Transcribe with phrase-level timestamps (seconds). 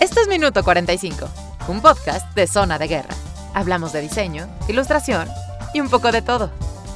[0.00, 1.28] Esto es Minuto 45,
[1.68, 3.14] un podcast de Zona de Guerra.
[3.54, 5.28] Hablamos de diseño, ilustración
[5.72, 6.50] y un poco de todo,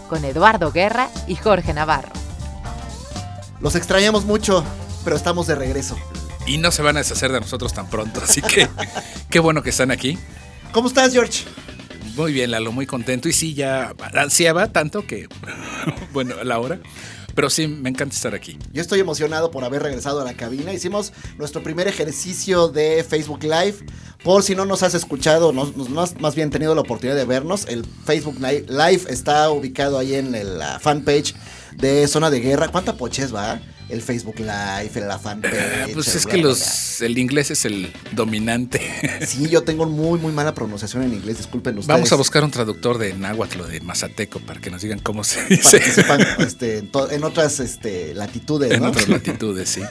[0.08, 2.12] con Eduardo Guerra y Jorge Navarro.
[3.60, 4.64] Los extrañamos mucho,
[5.04, 5.96] pero estamos de regreso.
[6.46, 8.68] Y no se van a deshacer de nosotros tan pronto, así que
[9.30, 10.18] qué bueno que están aquí.
[10.72, 11.44] ¿Cómo estás, George?
[12.14, 13.28] Muy bien, Lalo, muy contento.
[13.28, 15.28] Y sí, ya ansiaba tanto que,
[16.12, 16.78] bueno, a la hora.
[17.38, 18.58] Pero sí, me encanta estar aquí.
[18.72, 20.72] Yo estoy emocionado por haber regresado a la cabina.
[20.72, 23.76] Hicimos nuestro primer ejercicio de Facebook Live.
[24.24, 27.24] Por si no nos has escuchado, no, no has más bien tenido la oportunidad de
[27.24, 31.36] vernos, el Facebook Live está ubicado ahí en la fanpage
[31.76, 32.72] de Zona de Guerra.
[32.72, 33.60] ¿Cuánta poches va?
[33.88, 35.94] El Facebook Live, la fanpage.
[35.94, 38.80] pues es que los, el inglés es el dominante.
[39.26, 41.94] Sí, yo tengo muy, muy mala pronunciación en inglés, disculpen ustedes.
[41.94, 45.24] Vamos a buscar un traductor de náhuatl o de mazateco para que nos digan cómo
[45.24, 45.80] se dice.
[45.80, 49.82] Sepan este, en, otras este, latitudes, En otras latitudes, sí.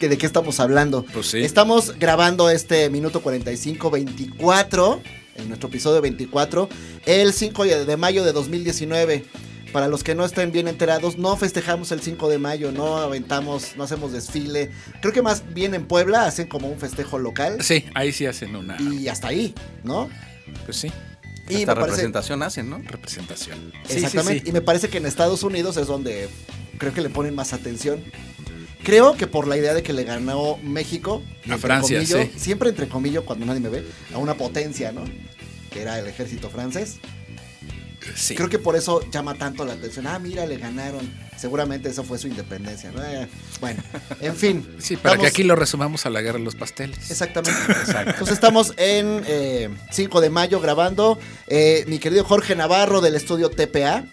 [0.00, 1.04] ¿De qué estamos hablando?
[1.04, 1.38] Pues sí.
[1.38, 5.02] Estamos grabando este minuto 45, 24,
[5.36, 6.68] en nuestro episodio 24,
[7.06, 9.24] el 5 de mayo de 2019
[9.72, 13.76] para los que no estén bien enterados, no festejamos el 5 de mayo, no aventamos,
[13.76, 14.70] no hacemos desfile.
[15.00, 17.58] Creo que más bien en Puebla hacen como un festejo local.
[17.62, 18.80] Sí, ahí sí hacen una.
[18.80, 20.08] Y hasta ahí, ¿no?
[20.64, 20.90] Pues sí.
[21.48, 22.78] Y Hasta representación hacen, ¿no?
[22.78, 23.72] Representación.
[23.88, 24.48] Exactamente.
[24.48, 26.28] y me parece que en Estados Unidos es donde
[26.78, 28.02] creo que le ponen más atención.
[28.82, 31.22] Creo que por la idea de que le ganó México.
[31.50, 32.30] A Francia, sí.
[32.36, 35.04] Siempre entre comillas, cuando nadie me ve, a una potencia, ¿no?
[35.70, 36.98] Que era el ejército francés.
[38.36, 40.06] Creo que por eso llama tanto la atención.
[40.06, 41.08] Ah, mira, le ganaron.
[41.36, 42.90] Seguramente eso fue su independencia.
[42.90, 43.28] Eh,
[43.60, 43.82] bueno,
[44.20, 44.66] en fin.
[44.78, 47.10] Sí, para que aquí lo resumamos a la guerra de los pasteles.
[47.10, 47.58] Exactamente.
[48.06, 49.22] Entonces estamos en
[49.90, 51.18] 5 eh, de mayo grabando.
[51.46, 54.04] Eh, mi querido Jorge Navarro del estudio TPA.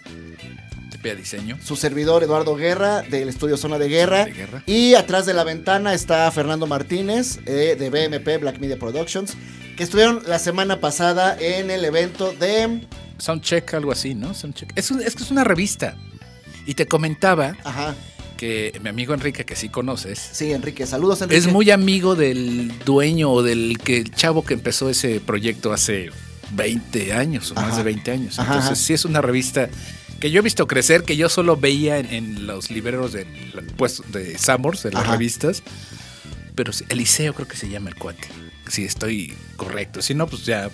[0.90, 1.58] TPA Diseño.
[1.62, 4.26] Su servidor Eduardo Guerra del estudio Zona de Guerra.
[4.66, 9.34] Y atrás de la ventana está Fernando Martínez de BMP Black Media Productions.
[9.76, 12.80] Que estuvieron la semana pasada en el evento de
[13.18, 14.34] Soundcheck, algo así, ¿no?
[14.34, 14.72] Soundcheck.
[14.76, 15.96] Es, es que es una revista.
[16.66, 17.56] Y te comentaba
[18.36, 20.18] que mi amigo Enrique, que sí conoces.
[20.18, 21.38] Sí, Enrique, saludos Enrique.
[21.38, 26.10] Es muy amigo del dueño o del que, el chavo que empezó ese proyecto hace
[26.52, 28.38] 20 años o más de 20 años.
[28.38, 29.68] Entonces sí es una revista
[30.20, 33.26] que yo he visto crecer, que yo solo veía en, los libreros de,
[33.76, 35.62] pues, de de las revistas.
[36.54, 38.28] Pero Eliseo creo que se llama el cuate.
[38.68, 40.00] Si estoy correcto.
[40.02, 40.70] Si no, pues ya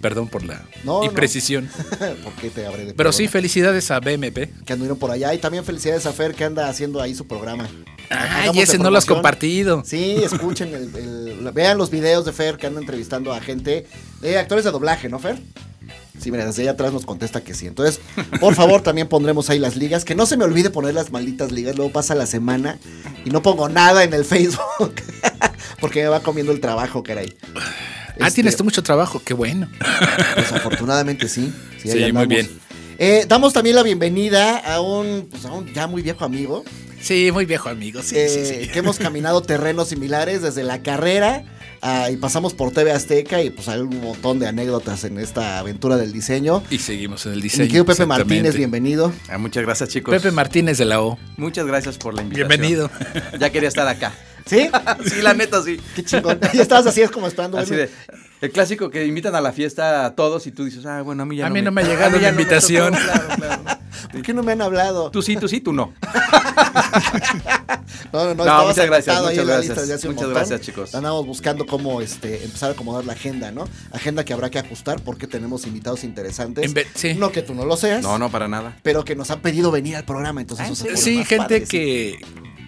[0.00, 0.62] Perdón por la
[1.02, 1.68] imprecisión.
[2.24, 4.64] ¿Por qué te abre de Pero sí, felicidades a BMP.
[4.64, 5.32] Que anduvieron por allá.
[5.32, 7.68] Y también felicidades a Fer que anda haciendo ahí su programa.
[8.10, 9.82] Ah, y ese no lo has compartido.
[9.84, 13.86] Sí, escuchen, el, vean los videos de Fer que anda entrevistando a gente
[14.20, 15.38] de actores de doblaje, ¿no, Fer?
[16.18, 17.66] Sí, mira, desde allá atrás nos contesta que sí.
[17.66, 18.00] Entonces,
[18.40, 20.04] por favor, también pondremos ahí las ligas.
[20.04, 21.76] Que no se me olvide poner las malditas ligas.
[21.76, 22.78] Luego pasa la semana
[23.24, 24.94] y no pongo nada en el Facebook.
[25.80, 27.36] porque me va comiendo el trabajo, caray.
[28.20, 29.68] Ah, tienes este, tú mucho trabajo, qué bueno.
[30.36, 31.52] Desafortunadamente sí.
[31.82, 32.48] Sí, muy bien.
[32.98, 36.64] Eh, damos también la bienvenida a un, pues, a un ya muy viejo amigo.
[37.00, 38.54] Sí, muy viejo amigo, sí, sí, sí.
[38.54, 41.44] Eh, que hemos caminado terrenos similares desde la carrera
[41.82, 45.58] ah, y pasamos por TV Azteca y pues hay un montón de anécdotas en esta
[45.58, 46.62] aventura del diseño.
[46.70, 47.70] Y seguimos en el diseño.
[47.70, 49.12] Mi Pepe Martínez, bienvenido.
[49.28, 50.14] Ah, muchas gracias, chicos.
[50.14, 51.18] Pepe Martínez de la O.
[51.36, 52.48] Muchas gracias por la invitación.
[52.48, 52.90] Bienvenido.
[53.38, 54.14] Ya quería estar acá.
[54.46, 54.68] ¿Sí?
[55.04, 55.78] sí, la neta, sí.
[55.94, 56.38] Qué chingón.
[56.52, 57.58] Y estabas así, es como esperando.
[57.58, 57.90] Así de,
[58.40, 61.26] el clásico que invitan a la fiesta a todos y tú dices, ah, bueno, a
[61.26, 61.64] mí ya a no mí me...
[61.64, 62.94] no me ha llegado la invitación.
[62.94, 63.62] claro, claro.
[64.12, 65.10] ¿Por qué no me han hablado?
[65.10, 65.92] Tú sí, tú sí, tú no.
[68.12, 68.44] no, no, no.
[68.44, 70.04] no muchas gracias, muchas gracias.
[70.04, 70.94] Muchas gracias, chicos.
[70.94, 73.66] Andamos buscando cómo este, empezar a acomodar la agenda, ¿no?
[73.92, 76.72] Agenda que habrá que ajustar porque tenemos invitados interesantes.
[76.94, 77.14] Sí.
[77.14, 78.02] No que tú no lo seas.
[78.02, 78.76] No, no, para nada.
[78.82, 80.68] Pero que nos han pedido venir al programa, entonces.
[80.70, 82.20] Ah, sí, gente que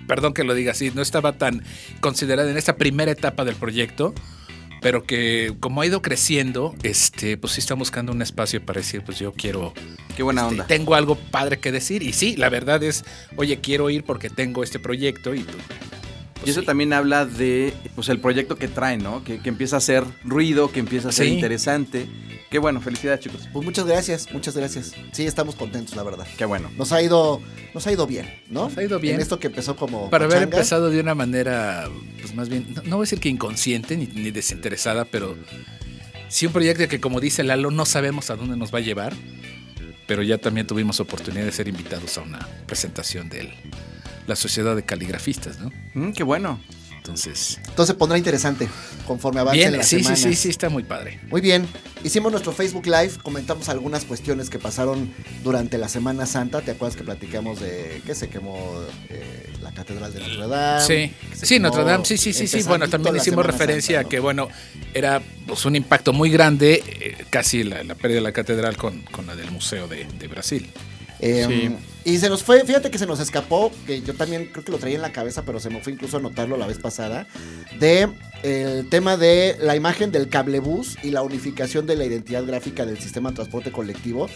[0.09, 1.63] perdón que lo diga así, no estaba tan
[2.01, 4.13] considerada en esta primera etapa del proyecto,
[4.81, 9.03] pero que como ha ido creciendo, este, pues sí está buscando un espacio para decir,
[9.03, 9.73] pues yo quiero...
[10.17, 10.67] Qué buena este, onda.
[10.67, 13.05] Tengo algo padre que decir y sí, la verdad es,
[13.37, 15.41] oye, quiero ir porque tengo este proyecto y...
[15.41, 15.57] Pues,
[16.45, 19.25] y eso también habla de pues, el proyecto que traen, ¿no?
[19.25, 22.07] Que, empieza a hacer ruido, que empieza a ser interesante.
[22.51, 23.49] Qué bueno, felicidades chicos.
[23.53, 24.93] Pues muchas gracias, muchas gracias.
[25.13, 26.27] Sí, estamos contentos, la verdad.
[26.37, 26.71] Qué bueno.
[26.79, 27.43] Nos ha ido,
[27.75, 28.65] nos ha ido bien, ¿no?
[28.65, 29.17] Nos ha ido bien.
[29.17, 30.09] En esto que empezó como.
[30.11, 31.89] Para haber empezado de una manera,
[32.21, 35.37] pues más bien, no, voy a decir que inconsciente ni, ni desinteresada, pero
[36.29, 39.15] sí un proyecto que, como dice Lalo, no sabemos a dónde nos va a llevar.
[40.09, 43.53] Pero ya también tuvimos oportunidad de ser invitados a una presentación de
[44.27, 45.71] la Sociedad de Caligrafistas, ¿no?
[45.95, 46.59] Mm, qué bueno.
[47.09, 47.59] Entonces.
[47.67, 48.69] Entonces pondrá interesante
[49.07, 50.05] conforme avance bien, las sí.
[50.05, 51.19] Sí, sí, sí, está muy padre.
[51.31, 51.67] Muy bien.
[52.05, 55.11] Hicimos nuestro Facebook Live, comentamos algunas cuestiones que pasaron
[55.43, 56.61] durante la Semana Santa.
[56.61, 58.59] ¿Te acuerdas que platicamos de que se quemó
[59.09, 60.85] eh, la Catedral de Notre Dame.
[60.85, 61.15] Sí,
[61.47, 62.63] sí, Notre Dame, sí, sí, sí, sí.
[62.65, 64.49] Bueno, también hicimos referencia a que, bueno,
[64.93, 69.27] era pues, un impacto muy grande, eh, casi la, pérdida de la catedral con, con
[69.27, 70.69] la del Museo de, de Brasil.
[71.21, 74.73] Em, y se nos fue, fíjate que se nos escapó, que yo también creo que
[74.73, 77.27] lo traía en la cabeza, pero se me fue incluso a notarlo la vez pasada,
[77.79, 78.09] de
[78.43, 82.99] el tema de la imagen del cablebús y la unificación de la identidad gráfica del
[82.99, 84.29] sistema de transporte colectivo,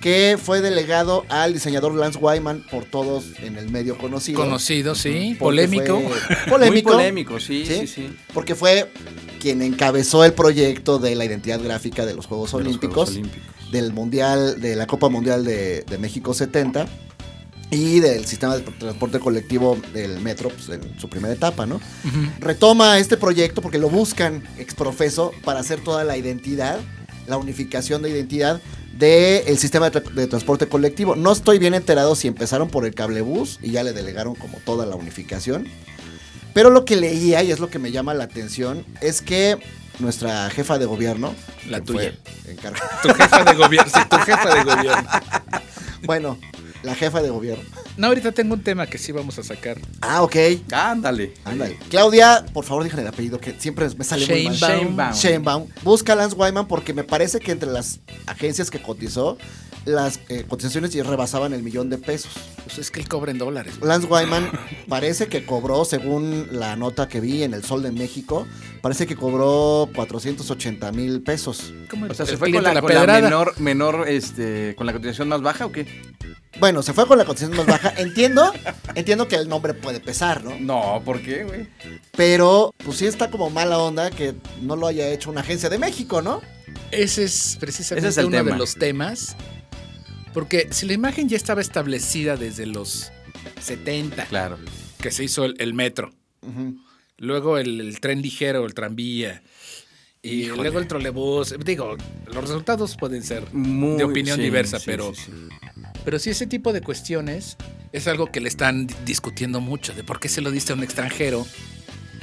[0.00, 4.40] que fue delegado al diseñador Lance Wyman por todos en el medio conocido.
[4.40, 6.00] Conocido, sí, polémico.
[6.48, 6.90] Polémico.
[6.90, 8.90] Muy polémico, sí, sí, sí, Porque fue
[9.40, 13.18] quien encabezó el proyecto de la identidad gráfica de los Juegos, Olímpicos,
[13.70, 16.86] del Mundial, de la Copa Mundial de, México 70
[17.70, 21.80] y del sistema de transporte colectivo del metro pues, en su primera etapa, ¿no?
[22.40, 26.80] Retoma este proyecto porque lo buscan exprofeso para hacer toda la identidad,
[27.28, 28.60] la unificación de identidad
[28.98, 31.16] del sistema de, transporte colectivo.
[31.16, 34.84] No estoy bien enterado si empezaron por el cablebús y ya le delegaron como toda
[34.84, 35.66] la unificación.
[36.52, 39.58] Pero lo que leía, y es lo que me llama la atención, es que
[40.00, 41.34] nuestra jefa de gobierno.
[41.68, 42.12] La tuya.
[43.02, 43.90] Tu jefa de gobierno.
[43.92, 45.08] Sí, tu jefa de gobierno.
[46.04, 46.38] bueno,
[46.82, 47.64] la jefa de gobierno.
[47.96, 49.78] No, ahorita tengo un tema que sí vamos a sacar.
[50.00, 50.36] Ah, ok.
[50.72, 51.34] Ándale.
[51.44, 51.78] Ándale.
[51.90, 54.54] Claudia, por favor, díganle el apellido que siempre me sale muy mal.
[54.54, 55.12] Sheinbaum.
[55.14, 55.68] Sheinbaum.
[55.82, 59.36] Busca a Lance Wyman porque me parece que entre las agencias que cotizó,
[59.84, 62.32] las eh, cotizaciones rebasaban el millón de pesos.
[62.64, 63.74] Pues es que él cobra en dólares.
[63.82, 64.50] Lance Wyman
[64.88, 68.46] parece que cobró, según la nota que vi en El Sol de México,
[68.82, 71.72] parece que cobró 480 mil pesos.
[71.88, 72.72] ¿Cómo o sea, ¿se fue con la,
[73.20, 75.86] menor, menor este, con la cotización más baja o qué?
[76.58, 77.94] Bueno, se fue con la cotización más baja.
[77.96, 78.52] Entiendo,
[78.94, 80.58] entiendo que el nombre puede pesar, ¿no?
[80.60, 81.68] No, ¿por qué, güey?
[82.16, 85.78] Pero, pues sí está como mala onda que no lo haya hecho una agencia de
[85.78, 86.42] México, ¿no?
[86.90, 89.36] Ese es precisamente uno de los temas
[90.32, 93.12] porque si la imagen ya estaba establecida desde los
[93.60, 94.58] 70, claro.
[95.00, 96.12] que se hizo el, metro,
[97.18, 99.42] luego el, tren ligero, el tranvía,
[100.22, 101.96] y luego el trolebús, digo,
[102.26, 105.12] los resultados pueden ser de opinión diversa, pero,
[106.04, 107.56] pero sí ese tipo de cuestiones
[107.92, 110.82] es algo que le están discutiendo mucho, de por qué se lo diste a un
[110.82, 111.46] extranjero,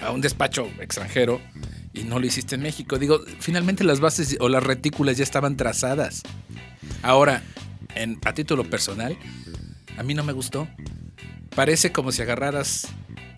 [0.02, 1.42] a un despacho extranjero,
[1.94, 3.00] y no lo hiciste en México.
[3.00, 6.22] Digo, finalmente las bases o las retículas ya estaban trazadas.
[7.02, 7.44] Ahora,
[8.24, 9.18] a título personal,
[9.98, 10.68] a mí no me gustó.
[11.56, 12.88] Parece como si agarraras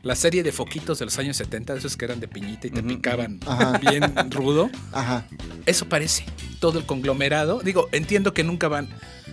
[0.01, 2.83] la serie de foquitos de los años 70, esos que eran de piñita y te
[2.83, 3.39] picaban
[3.81, 4.69] bien rudo.
[4.91, 5.25] Ajá.
[5.65, 6.25] Eso parece.
[6.59, 7.59] Todo el conglomerado.
[7.59, 8.89] Digo, entiendo que nunca van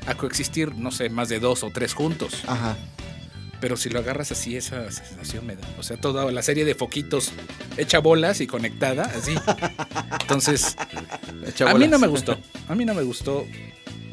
[0.06, 2.42] a coexistir, no sé, más de dos o tres juntos.
[2.46, 2.76] Ajá.
[3.60, 5.66] Pero si lo agarras así, esa sensación me da.
[5.78, 7.32] O sea, toda la serie de foquitos
[7.76, 9.34] hecha bolas y conectada, así.
[10.20, 10.76] Entonces,
[11.66, 12.38] a mí no me gustó.
[12.68, 13.46] A mí no me gustó.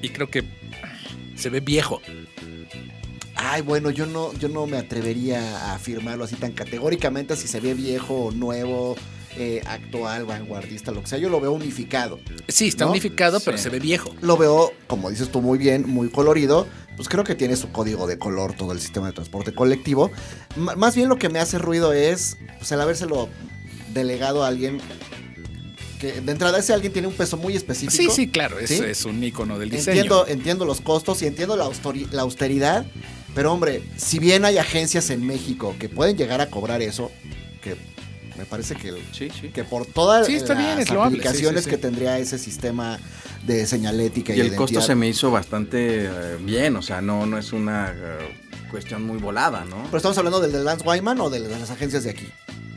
[0.02, 0.44] Y creo que
[1.36, 2.02] se ve viejo.
[3.36, 7.60] Ay, bueno, yo no, yo no me atrevería a afirmarlo así tan categóricamente si se
[7.60, 8.96] ve viejo o nuevo,
[9.36, 11.18] eh, actual, vanguardista, lo que sea.
[11.18, 12.20] Yo lo veo unificado.
[12.48, 14.14] Sí, está unificado, pero se ve viejo.
[14.22, 16.68] Lo veo, como dices tú muy bien, muy colorido.
[16.96, 20.12] Pues creo que tiene su código de color todo el sistema de transporte colectivo.
[20.56, 23.28] más bien lo que me hace ruido es pues, el habérselo
[23.94, 24.80] delegado a alguien
[26.12, 27.96] de entrada ese alguien tiene un peso muy específico.
[27.96, 30.02] Sí, sí, claro, es, es un icono del diseño.
[30.02, 31.70] Entiendo, entiendo los costos y entiendo la,
[32.12, 32.86] la austeridad,
[33.34, 37.12] pero hombre, si bien hay agencias en México que pueden llegar a cobrar eso,
[37.62, 37.76] que
[38.38, 38.94] me parece que,
[39.54, 43.00] que por todas las aplicaciones que tendría ese sistema
[43.46, 47.26] de señalética y, y el costo se me hizo bastante eh, bien, o sea, no,
[47.26, 48.36] no es una eh,
[48.72, 49.84] cuestión muy volada, ¿no?
[49.86, 52.28] Pero estamos hablando del de Lance Wyman o de las agencias de aquí,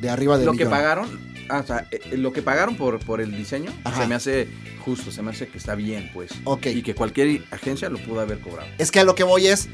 [0.00, 1.08] de arriba de Lo que pagaron,
[1.48, 4.48] Ah, o sea, eh, lo que pagaron por, por el diseño se me hace
[4.84, 6.30] justo, se me hace que está bien, pues.
[6.44, 6.66] Ok.
[6.66, 8.68] Y que cualquier agencia lo pudo haber cobrado.
[8.78, 9.68] Es que a lo que voy es,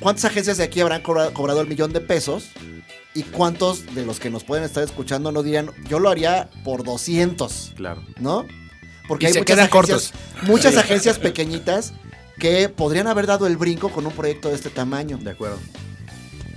[0.00, 2.50] ¿cuántas agencias de aquí habrán cobrado, el millón de pesos?
[3.14, 6.82] ¿Y cuántos de los que nos pueden estar escuchando no dirían, yo lo haría por
[6.82, 7.72] 200?
[7.76, 8.02] Claro.
[8.20, 8.46] ¿No?
[9.08, 11.92] Porque hay muchas agencias, muchas agencias pequeñitas
[12.38, 15.18] que podrían haber dado el brinco con un proyecto de este tamaño.
[15.18, 15.58] De acuerdo.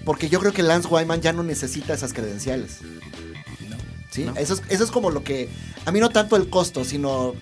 [0.05, 2.79] Porque yo creo que Lance Wyman ya no necesita esas credenciales.
[4.23, 5.49] Eso, es, como lo que.
[5.85, 7.33] A mí no tanto el costo, sino.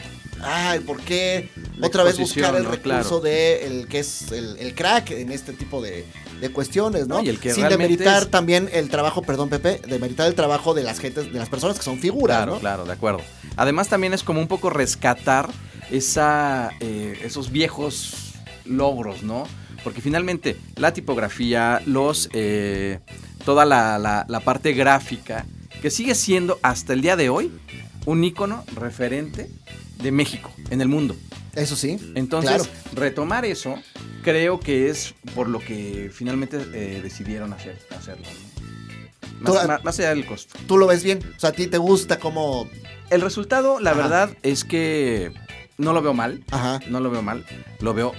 [0.46, 1.50] Ah, por qué
[1.82, 6.06] otra vez buscar el recurso de el que es el, crack en este tipo de,
[6.54, 7.22] cuestiones, ¿no?
[7.22, 11.48] Sin demeritar también el trabajo, perdón, Pepe, demeritar el trabajo de las gentes, de las
[11.48, 13.22] personas que son figuras, claro, Claro, de acuerdo.
[13.56, 15.50] Además, también es como un poco rescatar
[15.90, 18.34] esa, eh, esos viejos
[18.66, 19.48] logros, ¿no?
[19.86, 22.30] Porque finalmente la tipografía, los.
[22.34, 23.00] Eh,
[23.46, 25.46] toda la, la parte gráfica
[25.84, 27.52] que sigue siendo hasta el día de hoy
[28.06, 29.50] un ícono referente
[30.02, 31.14] de México en el mundo.
[31.56, 31.98] Eso sí.
[32.16, 33.76] Entonces, retomar eso
[34.24, 38.26] creo que es por lo que finalmente eh, decidieron hacer, hacerlo.
[39.46, 40.58] Tú- Más, más- más allá del costo.
[40.68, 41.20] Tú lo ves bien.
[41.36, 42.66] O sea, a ti te gusta cómo.
[43.10, 44.02] El resultado, la Ajá.
[44.02, 45.34] verdad, es que
[45.78, 46.42] no lo veo mal.
[46.52, 46.80] Ajá.
[46.88, 47.46] No lo veo mal.
[47.82, 48.14] Lo veo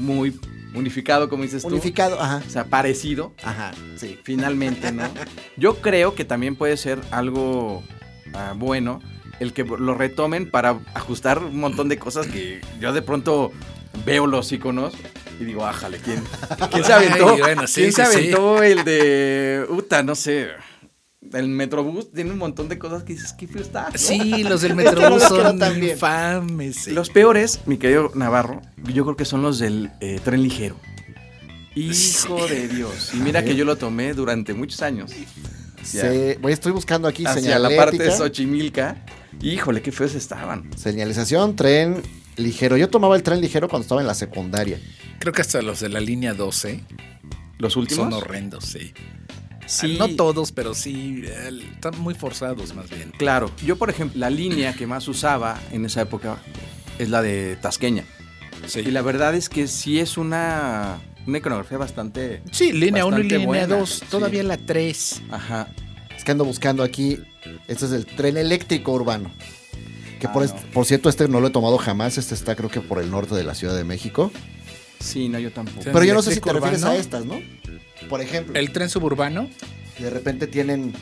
[0.00, 0.32] muy
[0.74, 1.68] unificado, como dices tú.
[1.68, 2.20] Unificado.
[2.20, 2.42] Ajá.
[2.46, 3.32] O sea, parecido.
[3.42, 3.72] Ajá.
[3.96, 4.18] Sí.
[4.22, 5.04] Finalmente, ¿no?
[5.56, 7.82] Yo creo que también puede ser algo
[8.34, 9.00] ah, bueno
[9.40, 13.52] el que lo retomen para ajustar un montón de cosas que yo de pronto
[14.04, 14.94] veo los iconos
[15.40, 16.22] y digo, ájale, ¿quién,
[16.70, 17.30] ¿quién se aventó?
[17.30, 18.16] Ay, bueno, sí, ¿Quién sí, se sí.
[18.18, 20.02] aventó el de Uta?
[20.02, 20.48] No sé.
[21.32, 23.90] El Metrobús tiene un montón de cosas que dices, qué feo está.
[23.90, 23.98] ¿no?
[23.98, 26.76] Sí, los del Metrobús son infames.
[26.76, 26.90] sí.
[26.92, 28.60] Los peores, mi querido Navarro,
[28.92, 30.76] yo creo que son los del eh, tren ligero.
[31.74, 33.10] Hijo de Dios.
[33.14, 35.10] Y mira que yo lo tomé durante muchos años.
[35.82, 38.10] Se- voy, estoy buscando aquí hacia la parte de.
[38.12, 39.04] Xochimilca.
[39.42, 40.70] Híjole, qué feos estaban.
[40.76, 42.00] Señalización, tren
[42.36, 42.76] ligero.
[42.76, 44.80] Yo tomaba el tren ligero cuando estaba en la secundaria.
[45.18, 46.80] Creo que hasta los de la línea 12
[47.58, 48.04] Los últimos.
[48.04, 48.92] son horrendos, sí.
[49.66, 49.96] Sí.
[49.98, 51.22] No todos, pero sí,
[51.74, 53.12] están muy forzados más bien.
[53.16, 53.50] Claro.
[53.64, 56.36] Yo, por ejemplo, la línea que más usaba en esa época
[56.98, 58.04] es la de Tasqueña.
[58.66, 62.42] Sí, Y la verdad es que sí es una, una iconografía bastante.
[62.52, 64.04] sí línea 1 y línea buena, 2, sí.
[64.10, 65.22] todavía la 3.
[65.30, 65.68] Ajá.
[66.16, 67.18] Es que ando buscando aquí.
[67.68, 69.30] Este es el tren eléctrico urbano.
[70.20, 70.54] Que Ah, por, no.
[70.54, 72.16] est- por cierto, este no lo he tomado jamás.
[72.16, 74.30] Este está creo que por el norte de la Ciudad de México.
[75.04, 75.82] Sí, no, yo tampoco.
[75.84, 77.40] Pero yo no sé si te refieres a estas, ¿no?
[78.08, 79.48] Por ejemplo, El tren suburbano,
[79.98, 80.92] de repente tienen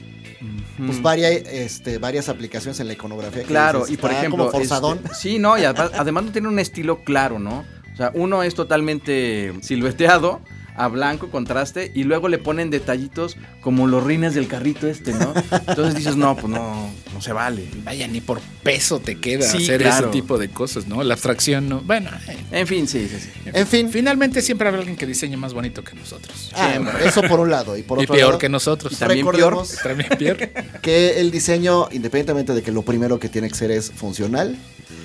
[0.76, 3.42] pues, varias, este, varias aplicaciones en la iconografía.
[3.42, 4.47] que Claro, dices, y por está ejemplo.
[4.47, 5.00] Como forzadón.
[5.04, 7.64] este, sí, no, y además, además no tiene un estilo claro, ¿no?
[7.92, 10.40] O sea, uno es totalmente silueteado,
[10.76, 15.35] a blanco, contraste, y luego le ponen detallitos como los rines del carrito este, ¿no?
[15.69, 17.67] Entonces dices, no, pues no, no se vale.
[17.85, 20.07] vaya, ni por peso te queda Sí, hacer claro.
[20.07, 21.02] ese tipo de cosas, ¿no?
[21.02, 21.81] La abstracción, ¿no?
[21.83, 23.29] Bueno, eh, En fin, sí, sí, sí.
[23.52, 23.91] En fin.
[23.91, 26.50] finalmente siempre habrá alguien que diseñe más bonito que nosotros.
[26.55, 27.76] Ah, eso por un lado.
[27.76, 28.93] Y por y otro peor lado, que nosotros.
[28.93, 29.35] Y también peor.
[29.37, 30.37] recordemos También peor.
[30.83, 34.57] que el diseño, independientemente de que lo primero que tiene que ser es funcional,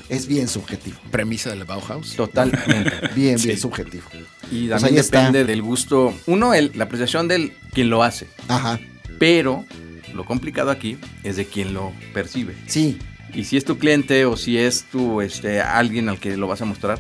[0.09, 0.97] es bien subjetivo.
[1.11, 2.15] Premisa de la Bauhaus.
[2.15, 2.91] Totalmente.
[3.15, 3.47] Bien, Sí.
[3.47, 4.05] bien subjetivo.
[4.51, 5.19] Y Pues también está.
[5.19, 6.13] depende del gusto.
[6.25, 8.27] Uno, el- la apreciación del quien lo hace.
[8.47, 8.79] Ajá.
[9.19, 9.65] Pero
[10.13, 12.55] lo complicado aquí es de quien lo percibe.
[12.67, 12.97] Sí.
[13.33, 16.61] Y si es tu cliente o si es tu este alguien al que lo vas
[16.61, 16.99] a mostrar,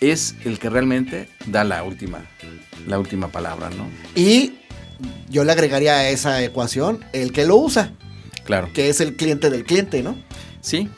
[0.00, 2.24] es el que realmente da la última
[2.86, 3.88] la última palabra, ¿no?
[4.14, 4.52] Y
[5.30, 7.92] yo le agregaría a esa ecuación el que lo usa,
[8.44, 8.70] Claro.
[8.74, 10.16] que es el cliente del cliente, ¿no?
[10.60, 10.88] Sí.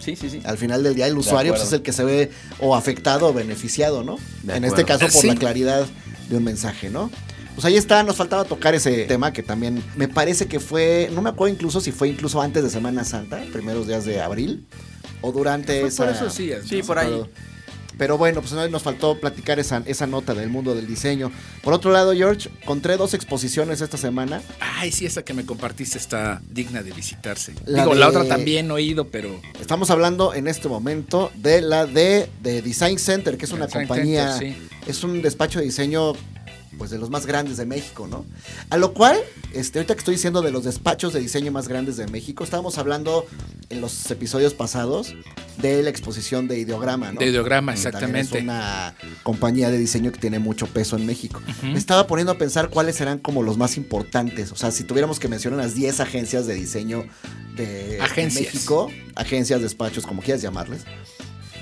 [0.00, 0.40] Sí, sí, sí.
[0.44, 3.32] Al final del día el usuario pues, es el que se ve o afectado o
[3.32, 4.18] beneficiado, ¿no?
[4.48, 5.28] En este caso por Sí.
[5.28, 5.86] la claridad
[6.28, 7.10] de un mensaje, ¿no?
[7.54, 11.20] Pues ahí está, nos faltaba tocar ese tema que también me parece que fue, no
[11.22, 14.66] me acuerdo incluso si fue incluso antes de Semana Santa, primeros días de abril,
[15.20, 16.04] o durante esa...
[16.06, 16.62] por esos días.
[16.66, 16.86] Sí, ¿no?
[16.86, 17.22] por ahí.
[17.98, 21.30] Pero, bueno, pues no, nos faltó platicar esa, esa nota del mundo del diseño.
[21.62, 24.42] Por otro lado, George, encontré dos exposiciones esta semana.
[24.60, 27.52] Ay, sí, esa que me compartiste está digna de visitarse.
[27.66, 31.60] La Digo, de- la otra también he oído, pero Estamos hablando en este momento de
[31.60, 34.68] la de, de Design Center, que es una Design compañía, Center, sí.
[34.90, 36.12] es un despacho de diseño
[36.82, 38.26] pues de los más grandes de México, ¿no?
[38.68, 39.16] A lo cual,
[39.52, 42.76] este, ahorita que estoy diciendo de los despachos de diseño más grandes de México, estábamos
[42.76, 43.24] hablando
[43.68, 45.14] en los episodios pasados
[45.58, 47.20] de la exposición de Ideograma, ¿no?
[47.20, 48.38] de ideograma, exactamente.
[48.38, 51.40] Es una compañía de diseño que tiene mucho peso en México.
[51.62, 54.50] Me estaba poniendo a pensar cuáles serán como los más importantes.
[54.50, 57.04] O sea, si tuviéramos que mencionar las 10 agencias de diseño
[57.54, 58.52] de, de Agencias.
[58.52, 60.82] México, agencias, despachos, como quieras llamarles,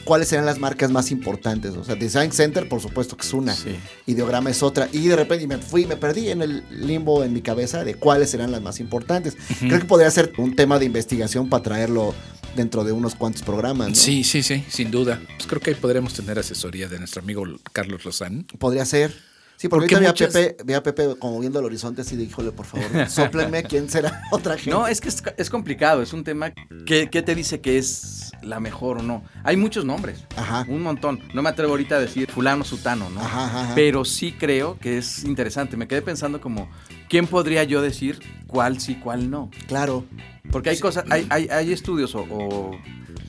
[0.04, 1.76] ¿cuáles serán las marcas más importantes?
[1.76, 3.54] O sea, Design Center, por supuesto que es una.
[3.54, 3.76] Sí.
[4.07, 4.88] Ideograma es otra.
[4.92, 8.30] Y de repente me fui, me perdí en el limbo en mi cabeza de cuáles
[8.30, 9.37] serán las más importantes.
[9.59, 12.14] Creo que podría ser un tema de investigación para traerlo
[12.57, 13.90] dentro de unos cuantos programas.
[13.90, 13.95] ¿no?
[13.95, 15.21] Sí, sí, sí, sin duda.
[15.37, 18.47] Pues creo que ahí podremos tener asesoría de nuestro amigo Carlos Lozán.
[18.59, 19.29] Podría ser.
[19.61, 22.00] Sí, porque, Porque ahorita muchas- vi, a Pepe, vi a Pepe como viendo el horizonte
[22.00, 24.71] así de, híjole, por favor, sóplenme quién será otra gente.
[24.71, 26.50] No, es que es, es complicado, es un tema
[26.87, 29.23] que, que te dice que es la mejor o no.
[29.45, 31.21] Hay muchos nombres, Ajá, un montón.
[31.35, 33.21] No me atrevo ahorita a decir fulano, sutano, ¿no?
[33.21, 33.73] ajá.
[33.75, 35.76] Pero sí creo que es interesante.
[35.76, 36.71] Me quedé pensando como,
[37.11, 39.50] ¿quién podría yo decir cuál sí, cuál no?
[39.69, 40.07] Claro.
[40.50, 42.71] Porque hay cosas, hay, hay, hay estudios o, o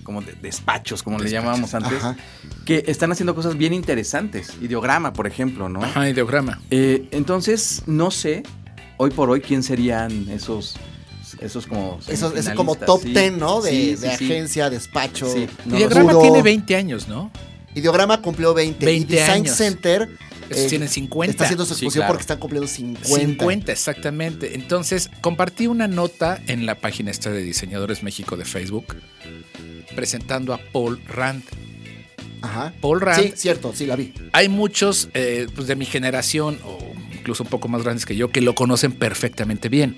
[0.04, 1.44] como de- despachos, como le Despachos.
[1.44, 2.16] llamábamos antes, Ajá.
[2.66, 4.54] que están haciendo cosas bien interesantes.
[4.62, 5.84] Ideograma, por ejemplo, ¿no?
[5.84, 6.60] Ajá, ideograma.
[6.72, 8.44] Eh, entonces, no sé,
[8.98, 10.76] hoy por hoy, quién serían esos,
[11.40, 11.98] esos como...
[12.02, 13.14] Eso es semifinalistas, como top sí.
[13.14, 13.62] 10, ¿no?
[13.62, 14.26] De, Sí, de sí, sí.
[14.26, 15.32] agencia, despacho.
[15.32, 17.32] Sí, no ideograma tiene 20 años, ¿no?
[17.74, 18.86] Ideograma cumplió 20.
[18.86, 19.56] 20 y Design años.
[19.56, 20.10] Center
[20.52, 21.32] Estos eh, tienen 50.
[21.32, 22.14] está haciendo su Sí, exposición claro.
[22.14, 23.08] porque están cumpliendo 50.
[23.10, 24.56] 50, exactamente.
[24.56, 28.96] Entonces, compartí una nota en la página esta de Diseñadores México de Facebook
[29.96, 31.44] presentando a Paul Rand.
[32.42, 32.74] Ajá.
[32.82, 34.14] Paul Rand, Sí, cierto, sí, la vi.
[34.34, 36.80] hay muchos eh, pues, de mi generación o
[37.14, 39.98] incluso un poco más grandes que yo que lo conocen perfectamente bien.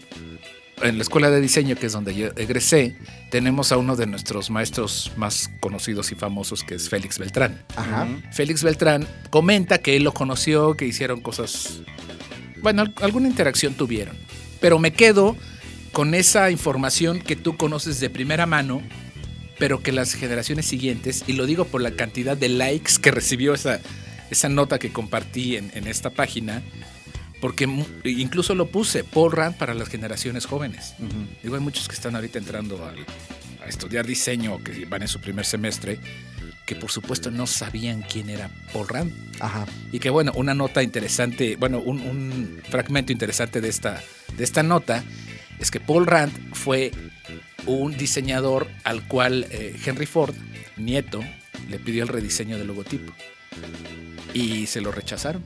[0.82, 2.96] En la escuela de diseño, que es donde yo egresé,
[3.30, 7.64] tenemos a uno de nuestros maestros más conocidos y famosos, que es Félix Beltrán.
[7.76, 8.08] Ajá.
[8.32, 11.82] Félix Beltrán comenta que él lo conoció, que hicieron cosas,
[12.62, 14.18] bueno, al- alguna interacción tuvieron.
[14.60, 15.36] Pero me quedo
[15.92, 18.82] con esa información que tú conoces de primera mano,
[19.60, 23.54] pero que las generaciones siguientes, y lo digo por la cantidad de likes que recibió
[23.54, 23.80] esa,
[24.32, 26.64] esa nota que compartí en, en esta página,
[27.44, 27.68] porque
[28.06, 30.96] incluso lo puse, Paul Rand para las generaciones jóvenes.
[31.44, 33.06] Digo, hay muchos que están ahorita entrando al-
[33.62, 36.00] a estudiar diseño, o que van en su primer semestre,
[36.66, 39.12] que por supuesto no sabían quién era Paul Rand.
[39.42, 39.66] Ajá.
[39.92, 44.02] Y que bueno, una nota interesante, bueno, un, un fragmento interesante de esta,
[44.38, 45.04] de esta nota
[45.60, 46.92] es que Paul Rand fue
[47.66, 50.34] un diseñador al cual eh, Henry Ford,
[50.78, 51.22] nieto,
[51.70, 53.12] le pidió el rediseño del logotipo.
[54.34, 55.44] Y se lo rechazaron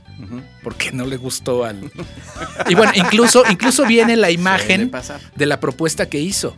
[0.62, 1.90] porque no le gustó al...
[2.68, 4.90] Y bueno, incluso, incluso viene la imagen
[5.36, 6.56] de la propuesta que hizo.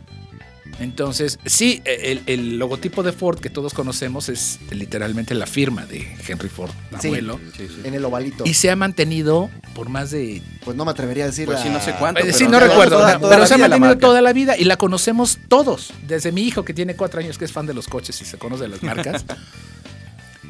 [0.79, 6.07] Entonces, sí, el, el logotipo de Ford que todos conocemos es literalmente la firma de
[6.27, 7.07] Henry Ford, Sí.
[7.07, 7.39] abuelo.
[7.55, 7.81] Sí, sí.
[7.83, 8.45] En el ovalito.
[8.47, 10.41] Y se ha mantenido por más de...
[10.65, 11.45] Pues no me atrevería a decir.
[11.45, 12.21] Pues sí, no sé cuánto.
[12.21, 14.57] eh, pero sí, no recuerdo, toda- no, toda pero se ha mantenido toda la vida
[14.57, 15.93] y la conocemos todos.
[16.07, 18.37] Desde mi hijo que tiene cuatro años que es fan de los coches y se
[18.39, 19.23] conoce de las marcas.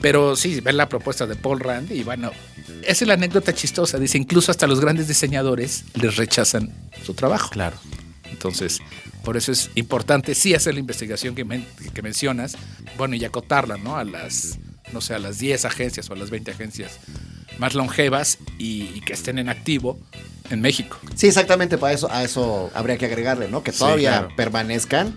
[0.01, 2.31] pero sí, ver la propuesta de Paul Rand y bueno,
[2.83, 3.99] esa es la anécdota chistosa.
[3.99, 6.71] Dice, incluso hasta los grandes diseñadores les rechazan
[7.05, 7.49] su trabajo.
[7.51, 7.77] Claro.
[8.29, 8.79] Entonces,
[9.23, 12.57] por eso es importante sí hacer la investigación que, men- que mencionas,
[12.97, 13.97] bueno, y acotarla, ¿no?
[13.97, 14.57] A las,
[14.93, 16.99] no sé, a las 10 agencias o a las 20 agencias
[17.59, 19.99] más longevas y, y que estén en activo
[20.49, 20.97] en México.
[21.15, 23.63] Sí, exactamente, para eso, a eso habría que agregarle, ¿no?
[23.63, 24.29] Que Sí, todavía claro.
[24.35, 25.13] permanezcan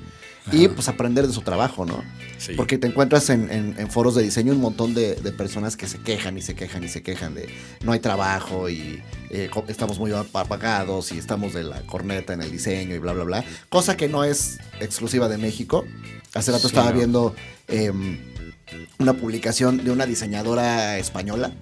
[0.52, 2.02] y pues aprender de su trabajo, ¿no?
[2.38, 2.52] Sí.
[2.56, 5.86] Porque te encuentras en, en- en foros de diseño un montón de, de personas que
[5.86, 7.48] se quejan y se quejan y se quejan de
[7.82, 12.50] no hay trabajo y eh, estamos muy apagados y estamos de la corneta en el
[12.50, 13.44] diseño y bla, bla, bla.
[13.70, 15.84] Cosa que no es exclusiva de México.
[16.34, 16.96] Hace rato Sí, estaba no.
[16.98, 17.34] viendo
[17.68, 18.18] em,
[18.98, 21.52] una publicación de una diseñadora española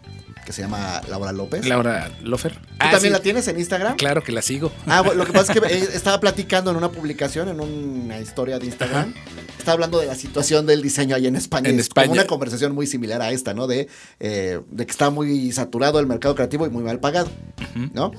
[0.44, 1.66] que se llama Laura López.
[1.66, 2.52] Laura Lofer.
[2.52, 3.96] ¿Tú también la tienes en Instagram?
[3.96, 4.72] Claro que la sigo.
[4.86, 8.18] Ah, bueno, lo que pasa es que eh, estaba platicando en una publicación, en una
[8.20, 9.14] historia de Instagram.
[9.58, 11.68] Estaba hablando de la situación del diseño ahí en España.
[11.70, 12.20] En Es como España.
[12.20, 13.66] una conversación muy similar a esta, ¿no?
[13.68, 17.30] De, eh, de que está muy saturado el mercado creativo y muy mal pagado,
[17.94, 18.10] ¿no?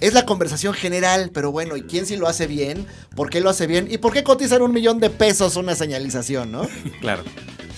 [0.00, 2.86] Es la conversación general, pero bueno, ¿y quién sí lo hace bien?
[3.16, 3.88] ¿Por qué lo hace bien?
[3.90, 6.68] ¿Y por qué cotizan un millón de pesos una señalización, no?
[7.00, 7.22] Claro.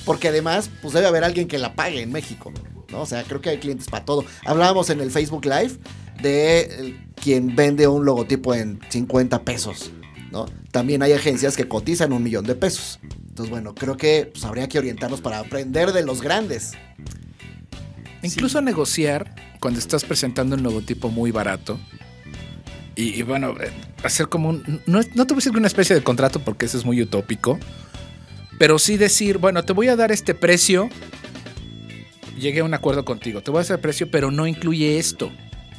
[0.04, 2.52] Porque además, pues debe haber alguien que la pague en México.
[2.90, 3.02] ¿No?
[3.02, 4.24] O sea, creo que hay clientes para todo.
[4.44, 5.78] Hablábamos en el Facebook Live
[6.22, 9.90] de quien vende un logotipo en 50 pesos.
[10.30, 10.46] ¿no?
[10.70, 12.98] También hay agencias que cotizan un millón de pesos.
[13.28, 16.72] Entonces, bueno, creo que pues, habría que orientarnos para aprender de los grandes.
[18.22, 21.78] Incluso negociar cuando estás presentando un logotipo muy barato.
[22.94, 23.70] Y, y bueno, eh,
[24.02, 24.82] hacer como un.
[24.86, 27.00] No, no te voy a decir que una especie de contrato porque eso es muy
[27.02, 27.58] utópico.
[28.58, 30.88] Pero sí decir, bueno, te voy a dar este precio.
[32.36, 33.42] Llegué a un acuerdo contigo.
[33.42, 35.30] Te voy a hacer precio, pero no incluye esto.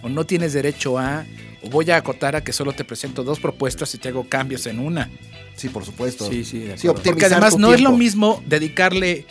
[0.01, 1.25] O no tienes derecho a.
[1.63, 4.65] O voy a acotar a que solo te presento dos propuestas y te hago cambios
[4.67, 5.09] en una.
[5.55, 6.29] Sí, por supuesto.
[6.29, 9.25] Sí, sí, Sí, Porque además no es lo mismo dedicarle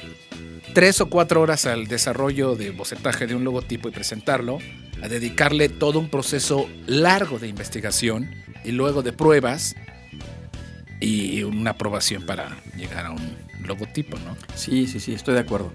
[0.74, 4.58] tres o cuatro horas al desarrollo de bocetaje de un logotipo y presentarlo,
[5.02, 8.30] a dedicarle todo un proceso largo de investigación
[8.64, 9.74] y luego de pruebas
[11.00, 14.36] y una aprobación para llegar a un logotipo, ¿no?
[14.54, 15.72] Sí, sí, sí, estoy de acuerdo.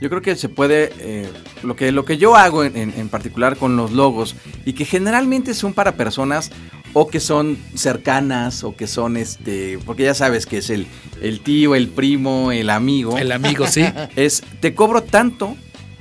[0.00, 1.28] Yo creo que se puede, eh,
[1.62, 4.84] lo, que, lo que yo hago en, en- en particular con los logos, y que
[4.84, 6.50] generalmente son para personas
[6.92, 10.86] o que son cercanas o que son, este, porque ya sabes que es el,
[11.22, 13.84] el tío, el primo, el amigo, El amigo, sí.
[14.16, 15.56] es, te cobro tanto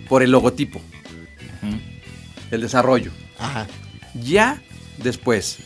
[0.10, 0.80] por el logotipo,
[1.62, 1.78] Ujú.
[2.52, 3.12] el desarrollo.
[3.40, 3.68] Ajá.
[4.22, 4.62] Ya
[4.98, 5.60] después,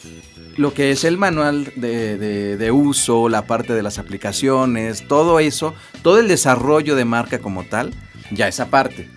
[0.58, 5.40] lo que es el manual de, de- de uso, la parte de las aplicaciones, todo
[5.40, 7.94] eso, todo el desarrollo de marca como tal,
[8.32, 9.10] ya esa parte.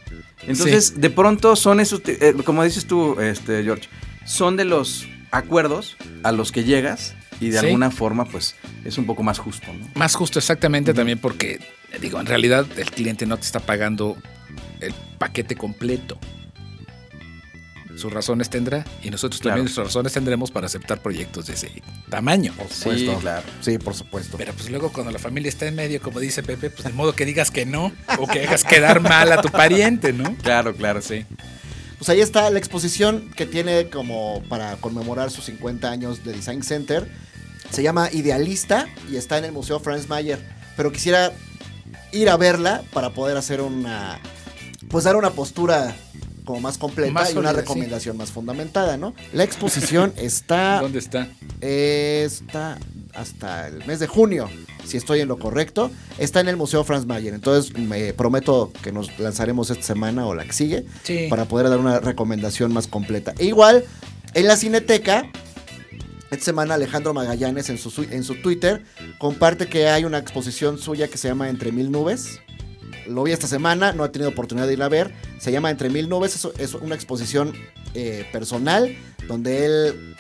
[0.47, 3.89] Entonces, de pronto son esos, eh, como dices tú, este, George,
[4.25, 7.67] son de los acuerdos a los que llegas y de Sí.
[7.67, 9.87] alguna forma, pues, es un poco más justo, ¿no?
[9.95, 11.61] Más justo exactamente también porque,
[12.01, 14.17] digo, en realidad el cliente no te está pagando
[14.81, 16.19] el paquete completo.
[18.01, 22.55] Sus razones tendrá y nosotros también sus razones tendremos para aceptar proyectos de ese tamaño.
[22.57, 23.19] Por supuesto.
[23.19, 23.47] claro.
[23.61, 24.39] Sí, por supuesto.
[24.39, 27.15] Pero pues luego cuando la familia está en medio, como dice Pepe, pues de modo
[27.15, 30.35] que digas que no o que hagas quedar mal a tu pariente, ¿no?
[30.37, 31.27] Claro, claro, sí.
[31.99, 36.63] Pues ahí está la exposición que tiene como para conmemorar sus 50 años de Design
[36.63, 37.07] Center.
[37.71, 40.39] Se llama Idealista y está en el Museo Franz Mayer.
[40.75, 41.33] Pero quisiera
[42.13, 44.19] ir a verla para poder hacer una.
[44.89, 45.95] Pues dar una postura
[46.45, 49.15] como más completa Más y una sólida, recomendación más fundamentada, ¿no?
[49.33, 51.29] La exposición está, ¿Dónde está?
[51.61, 52.79] está
[53.15, 54.49] hasta el mes de junio,
[54.87, 55.91] si estoy en lo correcto.
[56.19, 57.35] Está en el Museo Franz Mayer.
[57.35, 61.27] Entonces me prometo que nos lanzaremos esta semana o la que sigue Sí.
[61.29, 63.35] para poder dar una recomendación más completa.
[63.39, 63.85] E igual,
[64.35, 65.31] en la Cineteca,
[66.31, 68.85] esta semana Alejandro Magallanes en su- en su Twitter
[69.19, 72.39] comparte que hay una exposición suya que se llama Entre Mil Nubes.
[73.11, 75.13] Lo vi esta semana, no he tenido oportunidad de ir a ver.
[75.39, 77.53] Se llama Entre Mil Nubes, es, es una exposición
[77.95, 78.97] eh, personal
[79.27, 80.17] donde él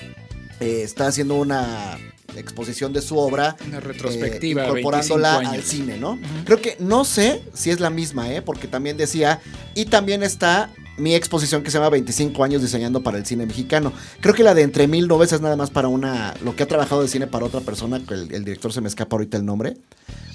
[0.60, 1.98] eh, está haciendo una
[2.36, 4.62] exposición de su obra Una retrospectiva.
[4.64, 6.18] eh, incorporándola 25 al cine, ¿no?
[6.44, 8.42] Creo que no sé si es la misma, ¿eh?
[8.42, 9.40] Porque también decía,
[9.74, 13.92] y también está mi exposición que se llama 25 años diseñando para el cine mexicano.
[14.20, 16.68] Creo que la de entre mil nubes es nada más para una, lo que ha
[16.68, 19.44] trabajado de cine para otra persona, que el, el director se me escapa ahorita el
[19.46, 19.76] nombre.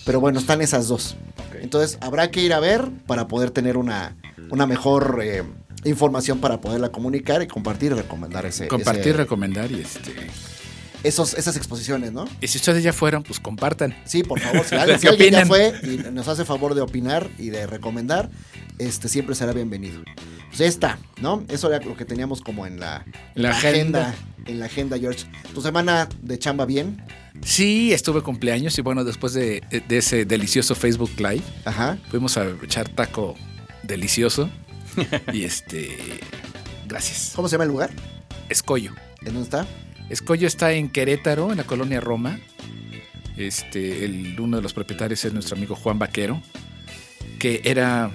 [0.06, 1.16] Pero bueno, están esas dos.
[1.62, 4.16] Entonces habrá que ir a ver para poder tener una,
[4.50, 5.44] una mejor eh,
[5.84, 10.14] información para poderla comunicar y compartir y recomendar ese, Compartir, ese- recomendar y este.
[11.08, 12.26] Esos, esas exposiciones, ¿no?
[12.42, 13.96] Y si ustedes ya fueron, pues compartan.
[14.06, 16.82] Sí, por favor, si alguien, si ¿Qué alguien ya fue y nos hace favor de
[16.82, 18.30] opinar y de recomendar,
[18.80, 20.04] este siempre será bienvenido.
[20.48, 21.44] Pues ya está, ¿no?
[21.48, 24.16] Eso era lo que teníamos como en la, La agenda.
[24.46, 25.26] En la agenda, George.
[25.54, 27.02] ¿Tu semana de chamba bien?
[27.42, 31.98] Sí, estuve cumpleaños y bueno, después de, de ese delicioso Facebook Live, Ajá.
[32.10, 33.36] fuimos a echar taco
[33.84, 34.50] delicioso.
[35.34, 35.98] y este.
[36.88, 37.34] Gracias.
[37.36, 37.90] ¿Cómo se llama el lugar?
[38.50, 38.92] Escollo.
[39.22, 39.68] ¿En dónde está?
[40.10, 42.40] Escollo está en Querétaro, en la colonia Roma.
[43.38, 46.42] Este, el, uno de los propietarios es nuestro amigo Juan Vaquero,
[47.40, 48.12] que era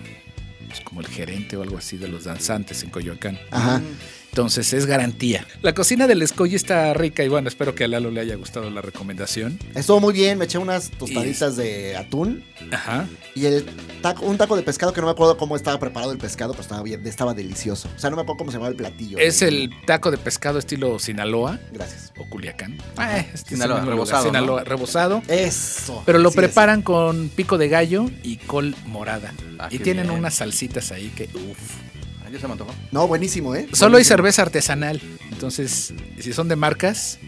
[0.67, 3.39] pues, como el gerente o algo así de los danzantes en Coyoacán.
[3.51, 3.83] Ajá.
[4.31, 5.45] Entonces es garantía.
[5.61, 8.71] La cocina del Escollo está rica y bueno, espero que a Lalo le haya gustado
[8.71, 9.59] la recomendación.
[9.75, 13.09] Estuvo muy bien, me eché unas tostaditas de atún Ajá.
[13.35, 13.67] y el
[14.03, 16.63] taco, un taco de pescado que no me acuerdo cómo estaba preparado el pescado, pero
[16.63, 17.89] estaba bien, estaba delicioso.
[17.95, 19.19] O sea, no me acuerdo cómo se llamaba el platillo.
[19.19, 22.13] Es Eh, el taco de pescado estilo Sinaloa Gracias.
[22.17, 22.75] o Culiacán.
[23.19, 25.23] Este es Sinaloa, rebozado, Sinaloa, rebozado.
[25.27, 26.05] Eso.
[26.07, 29.35] Pero lo Sí, preparan con pico de gallo y col morada.
[29.59, 30.19] Ah, y tienen bien.
[30.21, 31.75] unas salsitas ahí que uff.
[32.25, 32.75] Ah, ya se me antojó.
[32.93, 33.69] No, buenísimo, ¿eh?
[33.73, 35.01] Solo hay cerveza artesanal.
[35.31, 37.19] Entonces, si son de marcas,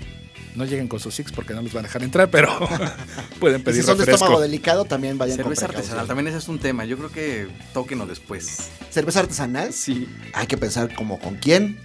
[0.54, 2.50] no lleguen con sus six porque no los van a dejar entrar, pero
[3.40, 6.38] pueden Y pedir si son de estómago delicado, también vayan con Cerveza artesanal, también ese
[6.38, 6.84] es un tema.
[6.84, 8.68] Yo creo que tóquenos después.
[8.90, 9.72] ¿Cerveza artesanal?
[9.72, 10.08] Sí.
[10.34, 11.78] Hay que pensar como con quién.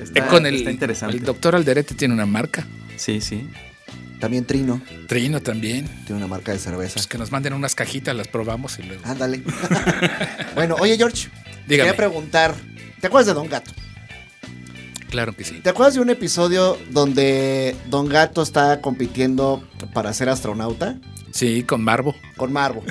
[0.00, 1.16] Está, Eh, con el, está interesante.
[1.16, 2.66] el doctor Alderete tiene una marca.
[2.96, 3.48] Sí, sí.
[4.20, 5.86] También Trino Trino también.
[6.04, 6.94] tiene una marca de cerveza.
[6.94, 9.02] Pues que nos manden unas cajitas, las probamos y luego.
[9.04, 9.42] Ándale.
[10.54, 11.28] bueno, oye George,
[11.70, 11.90] Dígame.
[11.90, 12.54] quería preguntar,
[13.00, 13.70] ¿te acuerdas de Don Gato?
[15.08, 15.60] Claro que sí.
[15.60, 20.96] ¿Te acuerdas de un episodio donde Don Gato está compitiendo para ser astronauta
[21.32, 22.14] Sí, con Marvo.
[22.36, 22.82] con Marvo?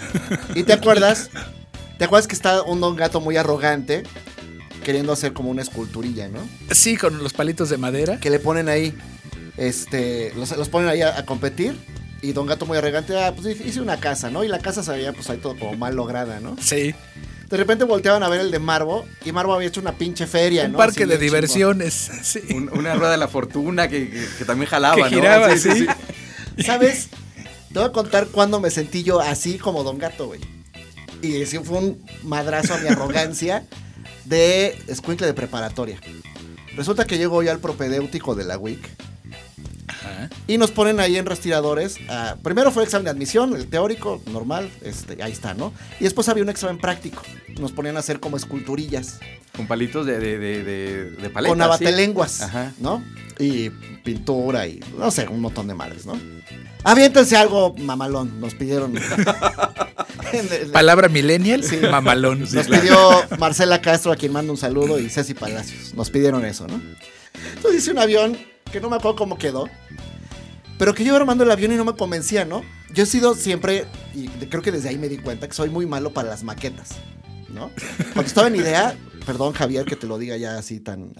[0.55, 1.29] ¿Y te acuerdas?
[1.97, 4.03] ¿Te acuerdas que está un Don Gato muy arrogante
[4.83, 6.39] queriendo hacer como una esculturilla, ¿no?
[6.71, 8.19] Sí, con los palitos de madera.
[8.19, 8.93] que le ponen ahí,
[9.57, 11.75] este, los, los ponen ahí a, a competir.
[12.21, 14.43] Y Don Gato muy arrogante, ah, pues hice una casa, ¿no?
[14.43, 16.57] Y la casa se veía pues ahí todo como mal lograda, ¿no?
[16.61, 16.93] Sí.
[17.49, 20.65] De repente volteaban a ver el de Marvo y Marvo había hecho una pinche feria,
[20.65, 20.77] Un ¿no?
[20.77, 22.11] parque Así de diversiones.
[22.23, 22.41] Sí.
[22.53, 25.09] Un- una rueda de la fortuna que, que- que también jalaba, Que ¿no?
[25.09, 25.69] giraba, sí.
[25.69, 25.95] chingón.
[26.63, 27.09] ¿Sabes?
[27.73, 30.41] Te voy a contar cuándo me sentí yo así como Don Gato, güey.
[31.21, 33.65] Y sí fue un madrazo a mi arrogancia
[34.25, 35.99] de escuincle de preparatoria.
[36.75, 38.79] Resulta que llego yo al propedéutico de la WIC
[39.89, 40.29] Ajá.
[40.47, 41.97] Y nos ponen ahí en respiradores.
[42.09, 45.73] ah, primero fue el examen de admisión, el teórico, normal, este, ahí está, ¿no?
[45.99, 47.21] Y después había un examen práctico.
[47.59, 49.19] Nos ponían a hacer como esculturillas.
[49.55, 50.63] Con palitos de, de, de,
[51.11, 51.49] de, paleta.
[51.51, 52.71] con abatelenguas, Ajá.
[52.79, 53.03] ¿no?
[53.39, 53.69] Y
[54.03, 56.13] pintura y, no sé, un montón de madres, ¿no?
[56.83, 58.93] Aviéntense algo mamalón, nos pidieron.
[60.71, 61.77] Palabra millennial, Sí.
[61.89, 62.41] mamalón.
[62.41, 62.95] Nos pidió
[63.37, 65.93] Marcela Castro, a quien mando un saludo, y Ceci Palacios.
[65.93, 66.79] Nos pidieron eso, ¿no?
[67.55, 68.37] Entonces hice un avión
[68.71, 69.67] que no me acuerdo cómo quedó,
[70.77, 72.61] pero que yo iba armando el avión y no me convencía, ¿no?
[72.93, 75.85] Yo he sido siempre, y creo que desde ahí me di cuenta, que soy muy
[75.85, 76.91] malo para las maquetas,
[77.49, 77.71] ¿no?
[78.13, 81.13] Cuando estaba en idea, perdón Javier que te lo diga ya así tan,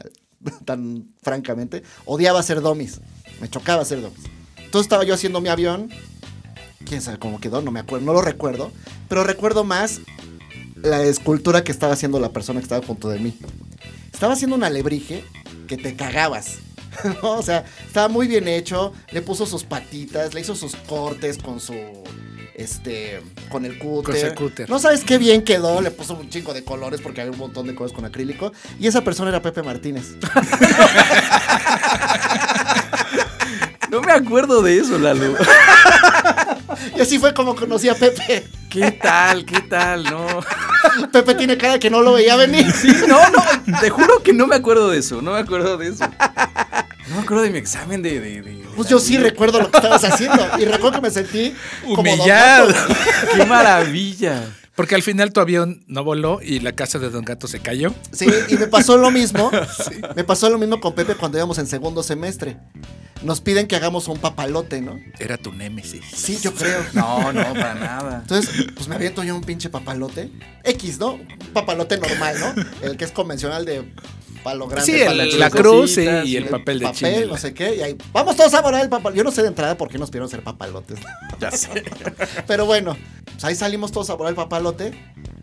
[0.65, 3.01] tan francamente, odiaba hacer domis,
[3.41, 4.19] me chocaba hacer domis.
[4.57, 5.89] Entonces estaba yo haciendo mi avión,
[6.85, 8.71] quién sabe cómo quedó, no me acuerdo, no lo recuerdo,
[9.07, 9.99] pero recuerdo más
[10.75, 13.37] la escultura que estaba haciendo la persona que estaba junto de mí.
[14.13, 15.23] Estaba haciendo un alebrije
[15.67, 16.59] que te cagabas.
[17.21, 17.31] ¿no?
[17.31, 21.59] O sea, estaba muy bien hecho, le puso sus patitas, le hizo sus cortes con
[21.59, 21.73] su
[22.55, 24.35] este con el cúter.
[24.35, 24.69] Con cúter.
[24.69, 27.67] No sabes qué bien quedó, le puso un chingo de colores porque había un montón
[27.67, 30.15] de cosas con acrílico y esa persona era Pepe Martínez.
[33.89, 35.35] No me acuerdo de eso, Lalo.
[36.95, 38.47] Y así fue como conocí a Pepe.
[38.69, 39.43] ¿Qué tal?
[39.43, 40.03] ¿Qué tal?
[40.03, 40.25] No.
[41.11, 42.71] Pepe tiene cara que no lo veía venir.
[42.71, 45.89] Sí, no, no, te juro que no me acuerdo de eso, no me acuerdo de
[45.89, 46.05] eso.
[47.19, 48.19] No me acuerdo de mi examen de...
[48.19, 49.29] de, de- de Pues yo sí vida.
[49.29, 50.41] recuerdo lo que estabas haciendo.
[50.57, 51.53] Y recuerdo que me sentí
[51.83, 52.73] como Humillado.
[53.35, 54.43] ¡Qué maravilla!
[54.75, 57.93] Porque al final tu avión no voló y la casa de Don Gato se cayó.
[58.13, 59.51] Sí, y me pasó lo mismo.
[60.15, 62.57] Me pasó lo mismo con Pepe cuando íbamos en segundo semestre.
[63.21, 64.97] Nos piden que hagamos un papalote, ¿no?
[65.19, 66.05] Era tu némesis.
[66.15, 66.79] Sí, yo creo.
[66.93, 68.19] No, no, para nada.
[68.21, 70.31] Entonces, pues me aviento yo un pinche papalote.
[70.63, 71.15] X, ¿no?
[71.15, 72.63] Un papalote normal, ¿no?
[72.81, 73.91] El que es convencional de
[74.43, 74.91] palo grande.
[74.91, 77.25] Sí, el- la cruz y el el papel de papel, chile.
[77.27, 77.75] no sé qué.
[77.75, 79.17] Y ahí, vamos todos a volar el papalote.
[79.17, 80.99] Yo no sé de entrada por qué nos pidieron ser papalotes.
[81.39, 81.83] Ya sé.
[82.47, 82.97] Pero bueno,
[83.31, 84.91] pues ahí salimos todos a volar el papalote.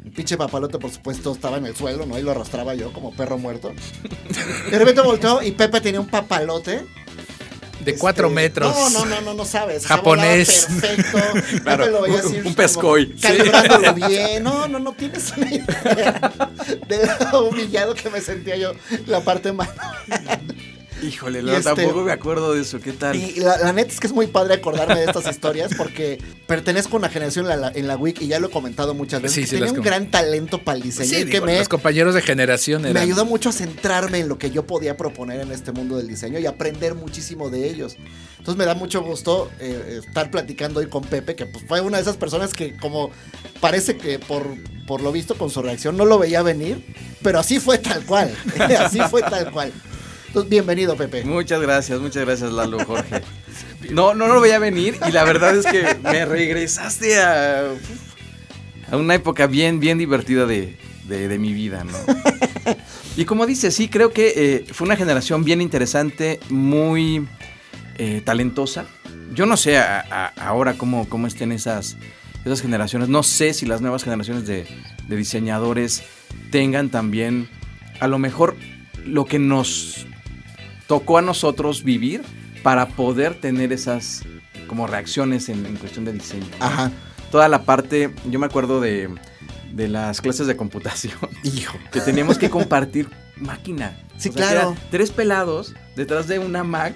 [0.05, 2.15] El pinche papalote, por supuesto, estaba en el suelo, ¿no?
[2.15, 3.73] Ahí lo arrastraba yo como perro muerto.
[4.71, 6.85] De repente volteó y Pepe tenía un papalote.
[7.87, 8.75] De este, cuatro metros.
[8.75, 9.87] No, no, no, no, no sabes.
[9.87, 10.67] Japonés.
[10.81, 11.19] Perfecto.
[11.63, 13.15] Claro, Pepe lo un- un pescoy.
[13.15, 14.43] Calibrándolo bien.
[14.43, 16.33] No, no, no tienes una idea
[16.89, 18.73] de lo humillado que me sentía yo
[19.07, 19.73] la parte mala.
[21.03, 22.81] Híjole, no, este- tampoco me acuerdo de eso.
[22.81, 23.17] ¿Qué tal?
[23.17, 26.97] Y la, la neta es que es muy padre acordarme de estas historias porque pertenezco
[26.97, 29.35] a una generación en la, en la WIC y ya lo he comentado muchas veces.
[29.35, 31.59] Sí, que sí, tenía un gran talento para el diseño Sí, y que digo, me,
[31.59, 33.03] los compañeros de generación me eran.
[33.03, 36.39] ayudó mucho a centrarme en lo que yo podía proponer en este mundo del diseño
[36.39, 37.97] y aprender muchísimo de ellos.
[38.39, 41.97] Entonces me da mucho gusto eh, estar platicando hoy con Pepe, que pues, fue una
[41.99, 43.11] de esas personas que como
[43.61, 44.47] parece que por,
[44.87, 46.85] por lo visto con su reacción no lo veía venir,
[47.23, 48.33] pero así fue tal cual,
[48.79, 49.73] así fue tal cual.
[50.49, 51.25] Bienvenido Pepe.
[51.25, 53.23] Muchas gracias, muchas gracias, Lalo Jorge.
[53.91, 57.71] No, no lo veía venir y la verdad es que me regresaste a,
[58.91, 60.77] a una época bien, bien divertida de,
[61.09, 61.97] de- mi vida, ¿no?
[63.17, 67.27] Y como dices, sí, creo que eh, fue una generación bien interesante, muy
[67.97, 68.85] eh, talentosa.
[69.33, 71.97] Yo no sé a- a- ahora cómo, cómo estén esas,
[72.45, 73.09] esas generaciones.
[73.09, 74.67] No sé si las nuevas generaciones de
[75.09, 76.03] diseñadores
[76.51, 77.49] tengan también,
[78.01, 78.55] a lo mejor,
[79.05, 80.07] lo que nos
[80.87, 82.23] tocó a nosotros vivir
[82.63, 84.23] para poder tener esas
[84.67, 86.47] como reacciones en, en cuestión de diseño.
[86.59, 86.65] ¿no?
[86.67, 86.91] Ajá.
[87.31, 89.09] Toda la parte, yo me acuerdo de,
[89.73, 91.77] de las clases de computación, Hijo.
[91.93, 93.97] que teníamos que compartir máquina.
[94.17, 94.61] Sí, O sea, claro.
[94.73, 96.95] eran tres pelados detrás de una Mac,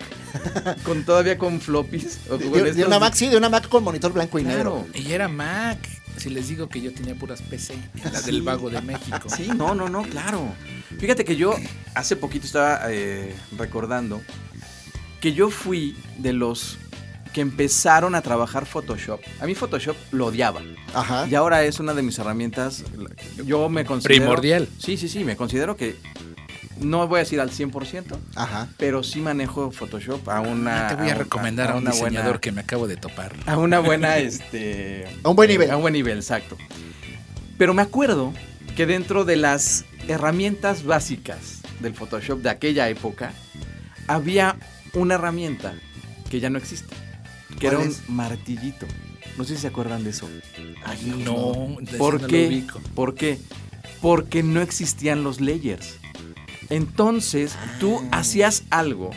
[0.85, 2.21] con todavía con floppies.
[2.31, 4.39] o De, con de- de estos- una Mac, sí, de una Mac con monitor blanco
[4.39, 4.87] y Claro.
[4.93, 5.09] negro.
[5.09, 5.79] Y era Mac.
[6.21, 7.79] Si les digo que yo tenía puras PC,
[8.13, 9.31] la del vago de México.
[9.35, 10.53] Sí, no, no, no, claro.
[10.99, 11.57] Fíjate que yo
[11.95, 14.21] hace poquito estaba eh, recordando
[15.23, 16.77] que yo fui de los
[17.33, 19.21] que empezaron a trabajar Photoshop.
[19.41, 20.61] A mí Photoshop lo odiaba.
[20.93, 21.27] Ajá.
[21.27, 22.85] Y ahora es una de mis herramientas.
[23.47, 24.21] Yo me considero.
[24.21, 24.69] Primordial.
[24.77, 25.25] Sí, sí, sí.
[25.25, 25.97] Me considero que.
[26.81, 28.69] No voy a decir al 100%, Ajá.
[28.79, 30.87] pero sí manejo Photoshop a una.
[30.87, 33.35] Ah, Te voy a recomendar a, un una diseñador buena- que me acabo de topar.
[33.47, 35.05] a una buena, este...
[35.23, 35.71] A un buen nivel.
[35.71, 36.57] A un buen nivel, exacto.
[37.59, 38.33] Pero me acuerdo
[38.77, 43.33] que dentro de las herramientas básicas del Photoshop de aquella época,
[44.07, 44.57] había
[44.95, 45.75] una herramienta
[46.31, 46.95] que ya no existe,
[47.59, 48.09] que era ¿Cuál un es?
[48.09, 48.87] martillito.
[49.37, 50.29] No sé si se acuerdan de eso.
[51.25, 52.47] No, ¿Por no lo qué?
[52.49, 52.81] ubico.
[52.95, 53.39] ¿Por qué?
[54.01, 55.97] Porque no existían los layers.
[56.71, 59.11] Entonces, tú hacías algo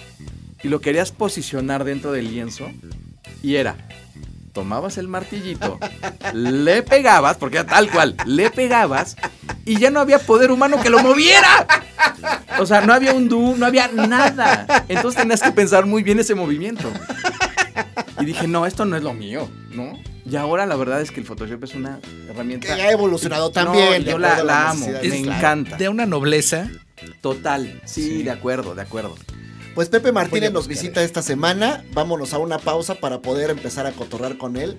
[0.64, 2.72] y lo querías posicionar dentro del lienzo
[3.42, 3.76] y era,
[4.54, 5.80] tomabas el martillito,
[6.34, 9.16] le pegabas, porque era tal cual, le pegabas
[9.66, 11.68] y ya no había poder humano que lo moviera.
[12.60, 14.86] O sea, no había un do, no había nada.
[14.88, 16.92] Entonces tenías que pensar muy bien ese movimiento.
[18.20, 20.00] Y dije, no, esto no es lo mío, ¿no?
[20.30, 23.52] Y ahora la verdad es que el Photoshop es una Que herramienta ya ha evolucionado
[23.52, 24.06] también.
[24.06, 25.16] No, yo la, amo, me claro.
[25.16, 25.78] encanta.
[25.78, 26.70] De una nobleza.
[27.24, 29.16] Total, sí, de acuerdo, de acuerdo.
[29.76, 31.86] Pues Pepe Martínez nos visita esta semana.
[31.94, 34.78] Vámonos a una pausa para poder empezar a cotorrar con él.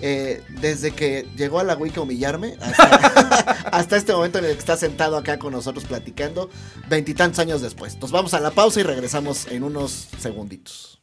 [0.00, 2.84] Eh, desde que llegó a la Wiki a humillarme hasta,
[3.72, 6.48] hasta este momento en el que está sentado acá con nosotros platicando,
[6.88, 7.98] veintitantos años después.
[8.00, 11.02] Nos vamos a la pausa y regresamos en unos segunditos.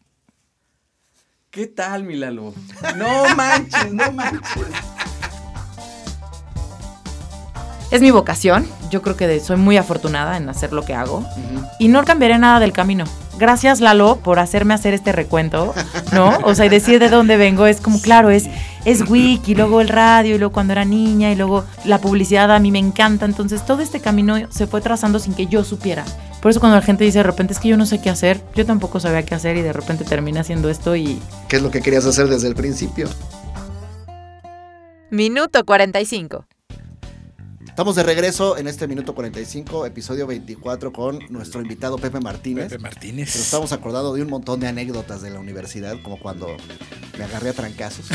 [1.52, 2.56] ¿Qué tal, mi Lalo?
[2.98, 4.42] No manches, no manches.
[7.92, 8.68] Es mi vocación.
[8.92, 11.26] Yo creo que de- soy muy afortunada en hacer lo que hago.
[11.80, 13.06] Y no cambiaré nada del camino.
[13.40, 15.74] Gracias, Lalo, por hacerme hacer este recuento,
[16.12, 16.38] ¿no?
[16.44, 18.50] O sea, y decir de dónde vengo es como, claro, es,
[18.84, 22.52] es wiki, y luego el radio, y luego cuando era niña, y luego la publicidad
[22.52, 23.26] a mí me encanta.
[23.26, 26.04] Entonces, todo este camino se fue trazando sin que yo supiera.
[26.42, 28.42] Por eso cuando la gente dice de repente es que yo no sé qué hacer,
[28.56, 31.22] yo tampoco sabía qué hacer y de repente terminé haciendo esto y...
[31.50, 33.10] ¿Qué es lo que querías hacer desde el principio?
[35.10, 36.46] Minuto 45.
[37.80, 42.68] Estamos de regreso en este minuto 45, episodio 24, con nuestro invitado Pepe Martínez.
[42.68, 43.28] Pepe Martínez.
[43.34, 46.58] Nos estamos acordando de un montón de anécdotas de la universidad, como cuando
[47.18, 48.08] me agarré a trancazos.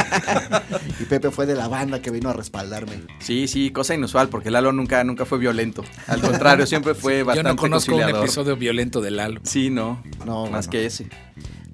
[0.98, 3.02] y Pepe fue de la banda que vino a respaldarme.
[3.18, 5.84] Sí, sí, cosa inusual, porque Lalo nunca, nunca fue violento.
[6.06, 9.42] Al contrario, siempre fue bastante Yo no conozco un episodio violento de Lalo.
[9.44, 11.06] Sí, no, No, más que ese.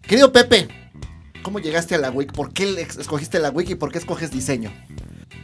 [0.02, 0.66] Querido Pepe,
[1.44, 2.32] ¿cómo llegaste a la WIC?
[2.32, 2.64] ¿Por qué
[2.98, 4.72] escogiste la WIC y por qué escoges diseño?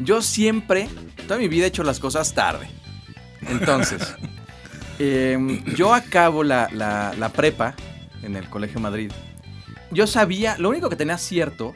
[0.04, 0.88] Yo siempre,
[1.28, 2.68] toda mi vida he hecho las cosas tarde.
[3.48, 4.14] Entonces,
[4.98, 7.74] em, yo acabo la, la- la prepa
[8.22, 9.10] en el Colegio Madrid.
[9.90, 11.74] Yo sabía, lo único que tenía cierto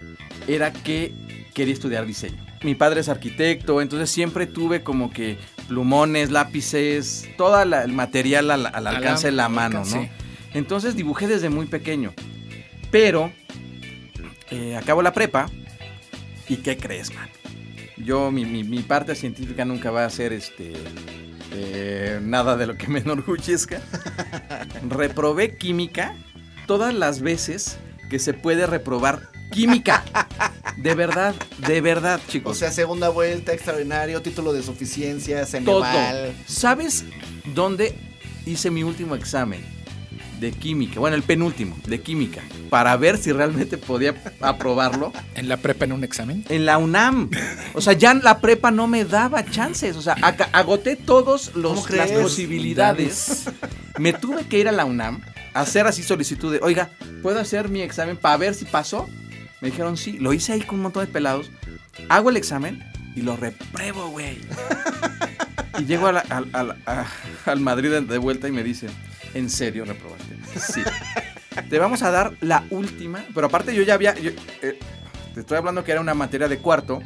[0.48, 1.12] era que
[1.54, 2.44] quería estudiar diseño.
[2.62, 8.66] Mi padre es arquitecto, entonces siempre tuve como que plumones, lápices, todo el material al,
[8.66, 10.08] al alcance de la mano, ¿no?
[10.54, 12.14] Entonces dibujé desde muy pequeño.
[12.90, 13.30] Pero
[14.50, 15.50] eh, acabo la prepa
[16.48, 17.28] y ¿qué crees, man?
[17.96, 20.74] Yo, mi, mi- mi parte científica nunca va a ser este
[21.52, 23.80] eh, nada de lo que me enorgullezca.
[24.88, 26.14] Reprobé química
[26.66, 27.78] todas las veces
[28.10, 30.04] que se puede reprobar química.
[30.76, 31.34] De verdad,
[31.66, 32.58] de verdad, O chicos.
[32.58, 35.82] sea, segunda vuelta, extraordinario, título de suficiencia, todo.
[35.82, 36.34] Ceneval.
[36.46, 37.04] ¿Sabes
[37.54, 37.96] dónde
[38.44, 39.64] hice mi último examen?
[40.40, 45.56] De química, bueno, el penúltimo, de química, para ver si realmente podía aprobarlo En la
[45.56, 46.44] prepa en un examen.
[46.50, 47.30] en la UNAM.
[47.72, 49.96] O sea, ya la prepa no me daba chances.
[49.96, 50.12] O sea,
[50.52, 52.12] agoté todas ¿Cómo las crees?
[52.12, 53.44] posibilidades.
[53.98, 55.22] Me tuve que ir a la UNAM
[55.54, 56.90] a hacer así solicitud de, oiga,
[57.22, 59.08] ¿puedo hacer mi examen para ver si pasó?
[59.62, 60.18] Me dijeron sí.
[60.18, 61.50] Lo hice ahí con un montón de pelados.
[62.10, 64.38] Hago el examen y lo repruebo, güey.
[65.78, 67.06] Y llego a la- al- al- a-
[67.44, 68.88] al Madrid de- de vuelta y me dicen,
[69.36, 70.36] ¿en serio reprobaste?
[70.58, 70.82] Sí.
[71.70, 73.24] Te vamos a dar la última.
[73.34, 74.14] Pero aparte yo ya había...
[74.18, 74.30] yo,
[74.62, 74.78] eh,
[75.34, 77.02] te estoy hablando que era una materia de cuarto,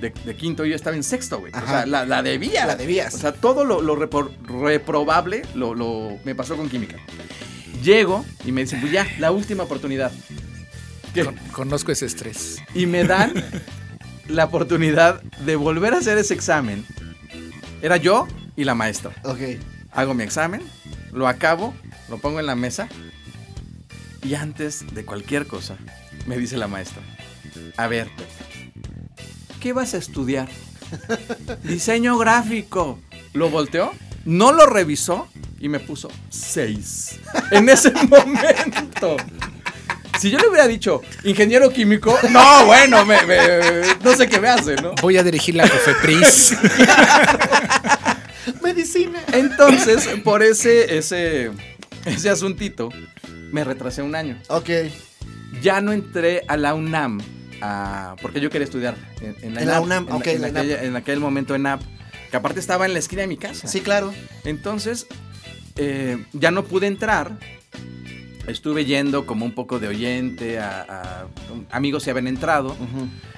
[0.00, 1.52] de, de quinto, y yo estaba en sexto, güey.
[1.52, 2.66] O sea, la, la debía.
[2.66, 3.14] La debías.
[3.14, 4.30] O sea, todo lo, lo repro-
[4.62, 6.96] reprobable lo, lo- me pasó con química.
[7.82, 10.12] Llego y me dicen, pues ya, la última oportunidad.
[11.24, 12.62] Con- conozco ese estrés.
[12.74, 13.32] Y me dan
[14.28, 16.84] la oportunidad de volver a hacer ese examen.
[17.82, 19.12] Era yo y la maestra.
[19.24, 19.40] Ok.
[19.94, 20.62] Hago mi examen,
[21.12, 21.74] lo acabo,
[22.08, 22.88] lo pongo en la mesa
[24.22, 25.76] y antes de cualquier cosa
[26.26, 27.02] me dice la maestra,
[27.76, 28.08] a ver,
[29.60, 30.48] ¿qué vas a estudiar?
[31.62, 32.98] Diseño gráfico.
[33.32, 33.92] Lo volteó,
[34.24, 35.28] no lo revisó
[35.60, 37.20] y me puso 6.
[37.50, 39.16] En ese momento.
[40.20, 44.48] Si yo le hubiera dicho ingeniero químico, no, bueno, me- me- no sé qué me
[44.48, 44.92] hace, ¿no?
[45.02, 46.56] Voy a dirigir la Cofepris.
[48.62, 49.20] Medicina.
[49.32, 51.50] Entonces, por ese, ese,
[52.04, 52.88] ese asuntito,
[53.52, 54.38] me retrasé un año.
[54.48, 54.70] Ok.
[55.62, 57.20] Ya no entré a la UNAM,
[57.62, 60.48] a- porque yo quería estudiar en, en la, En la UNAM, en, ok, en la
[60.48, 61.82] aquella- en aquel momento en AP,
[62.30, 63.68] que aparte estaba en la esquina de mi casa.
[63.68, 64.12] Sí, claro.
[64.44, 65.06] Entonces,
[65.76, 67.38] eh, ya no pude entrar.
[68.46, 71.26] Estuve yendo como un poco de oyente, a, a-
[71.70, 72.76] amigos se habían entrado.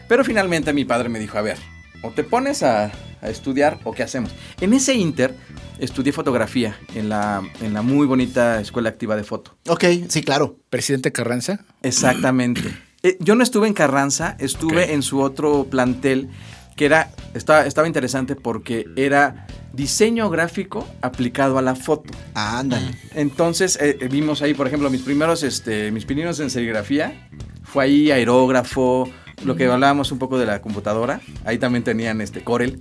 [0.08, 1.58] Pero finalmente mi padre me dijo, a ver,
[2.06, 4.30] o te pones a, a estudiar o qué hacemos.
[4.60, 5.34] En ese inter
[5.78, 9.56] estudié fotografía en la, en la muy bonita Escuela Activa de Foto.
[9.68, 10.56] Ok, sí, claro.
[10.70, 11.60] Presidente Carranza.
[11.82, 12.62] Exactamente.
[13.02, 16.30] Eh, yo no estuve en Carranza, estuve en su otro plantel
[16.76, 22.12] que era, estaba, estaba interesante porque era diseño gráfico aplicado a la foto.
[22.34, 22.86] Ah, ándale.
[23.14, 27.28] Entonces eh, eh, vimos ahí, por ejemplo, mis primeros, este, mis pininos en serigrafía.
[27.62, 29.08] Fue ahí aerógrafo,
[29.44, 31.20] lo que hablábamos un poco de la computadora.
[31.44, 32.80] Ahí también tenían este Corel.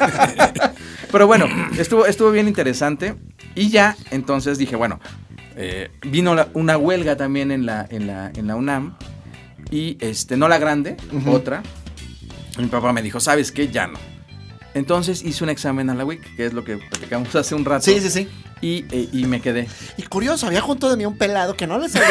[1.12, 1.46] Pero bueno,
[1.78, 3.16] estuvo, estuvo bien interesante.
[3.54, 5.00] Y ya, entonces dije, bueno,
[5.56, 8.96] eh, vino la- una huelga también en la, en la, en la UNAM.
[9.70, 11.62] Y este, no la grande, otra.
[12.58, 13.68] Mi papá me dijo, ¿sabes qué?
[13.68, 13.98] Ya no.
[14.74, 17.84] Entonces hice un examen a la WIC, que es lo que platicamos hace un rato.
[17.84, 18.28] Sí, sí, sí.
[18.62, 19.66] Y, eh, y me quedé.
[19.96, 22.08] Y curioso, había junto de mí un pelado que no le sabía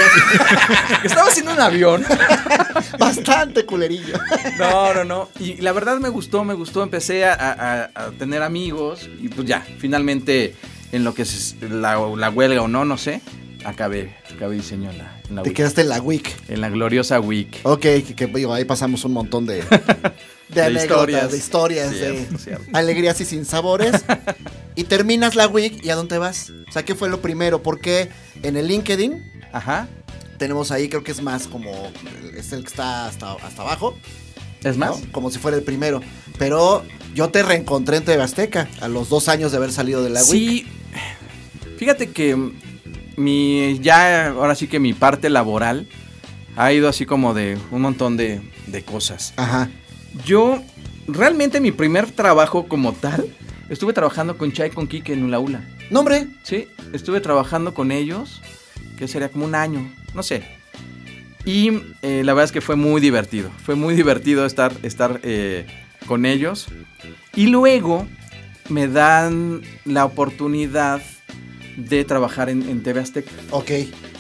[1.03, 2.03] Estaba haciendo un avión.
[2.99, 4.17] bastante culerillo.
[4.57, 5.29] No, no, no.
[5.39, 6.81] Y la verdad me gustó, me gustó.
[6.83, 10.55] Empecé a, a- a tener amigos y pues ya, finalmente
[10.91, 13.21] en lo que es la, la huelga o no, no sé,
[13.63, 16.49] acabé, acabé diseño en la, en la Te quedaste en la WIC.
[16.49, 17.59] En la gloriosa WIC.
[17.63, 19.63] Ok, que, que, digo, ahí pasamos un montón de,
[20.49, 21.31] de, anécdotas, historias.
[21.31, 22.65] de historias, Cierto, de cierto.
[22.73, 24.03] alegrías y sinsabores.
[24.75, 26.52] y terminas la WIC y ¿a dónde vas?
[26.67, 27.62] O sea, ¿qué fue lo primero?
[27.62, 28.10] Porque
[28.43, 29.87] en el LinkedIn Ajá.
[30.37, 31.91] tenemos ahí, creo que es más como,
[32.35, 33.97] es el que está hasta, hasta abajo.
[34.63, 34.87] ¿Es ¿no?
[34.87, 35.02] más?
[35.12, 36.02] Como si fuera el primero.
[36.37, 36.83] Pero
[37.13, 40.21] yo te reencontré en TV Azteca a los dos años de haber salido de la.
[40.21, 40.67] Sí.
[41.77, 42.35] Fíjate que
[43.15, 45.87] mi ya ahora sí que mi parte laboral
[46.56, 49.33] ha ido así como de un montón de, de cosas.
[49.37, 49.69] Ajá.
[50.25, 50.62] Yo
[51.07, 53.25] realmente mi primer trabajo como tal,
[53.69, 55.62] estuve trabajando con Chai con Kike en Ula Ula.
[55.89, 56.27] Nombre.
[56.43, 58.41] Sí, estuve trabajando con ellos,
[58.97, 60.43] que sería como un año, no sé.
[61.45, 63.49] Y eh, la verdad es que fue muy divertido.
[63.63, 65.65] Fue muy divertido estar, estar eh,
[66.05, 66.67] con ellos.
[67.35, 68.07] Y luego
[68.69, 71.01] me dan la oportunidad
[71.77, 73.31] de trabajar en, en TV Azteca.
[73.51, 73.71] Ok.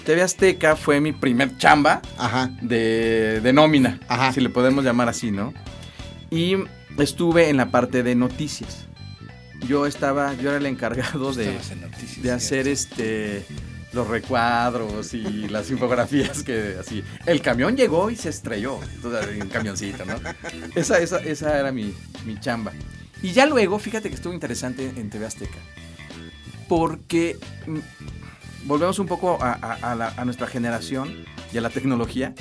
[0.05, 2.49] TV Azteca fue mi primer chamba Ajá.
[2.61, 4.31] de, de nómina, Ajá.
[4.33, 5.53] si le podemos llamar así, ¿no?
[6.31, 6.55] Y
[6.97, 8.85] estuve en la parte de noticias.
[9.67, 13.45] Yo estaba, yo era el encargado de, noticias, de hacer este
[13.91, 17.03] los recuadros y las infografías que así.
[17.25, 18.79] El camión llegó y se estrelló.
[18.95, 20.13] Entonces, un camioncito, ¿no?
[20.75, 21.93] Esa, esa, esa era mi,
[22.25, 22.71] mi chamba.
[23.23, 25.57] Y ya luego, fíjate que estuvo interesante en TV Azteca.
[26.67, 27.79] Porque mm,
[28.67, 32.33] volvemos un poco a, a- a la- a nuestra generación y a la tecnología.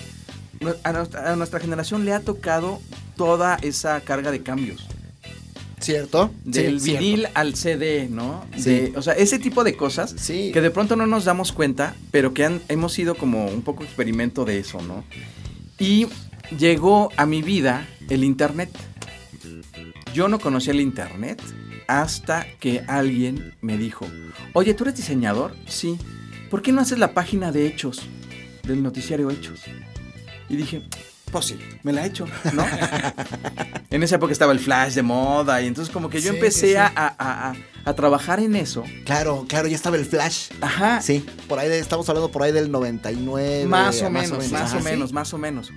[0.83, 2.81] A nuestra, a nuestra generación le ha tocado
[3.17, 4.87] toda esa carga de cambios.
[5.81, 6.33] ¿Cierto?
[6.45, 7.39] Del Sí, vinil cierto.
[7.39, 8.45] al CD, ¿no?
[8.57, 8.71] Sí.
[8.71, 10.51] De- o sea, ese tipo de cosas Sí.
[10.53, 13.85] que de pronto no nos damos cuenta, pero que han- hemos sido como un poco
[13.85, 15.05] experimento de eso, ¿no?
[15.79, 16.09] Y
[16.59, 18.71] llegó a mi vida el Internet.
[20.13, 21.41] Yo no conocía el Internet
[21.87, 24.07] hasta que alguien me dijo,
[24.55, 25.55] oye, ¿tú eres diseñador?
[25.69, 25.97] Sí.
[26.51, 28.01] ¿Por qué no haces la página de hechos
[28.65, 29.61] del noticiario Hechos?
[30.49, 30.83] Y dije,
[31.31, 32.65] pues sí, me la he hecho, ¿no?
[33.91, 36.69] en esa época estaba el flash de moda y entonces como que yo Sí, empecé
[36.71, 36.75] sí.
[36.77, 38.85] A, a- a- a trabajar en eso.
[39.07, 40.51] Claro, claro, ya estaba el flash.
[40.61, 41.01] Ajá.
[41.01, 43.65] Sí, por ahí de- estamos hablando por ahí del 99.
[43.67, 44.85] Más o menos, más Ajá, o sí.
[44.85, 45.71] menos, más o menos.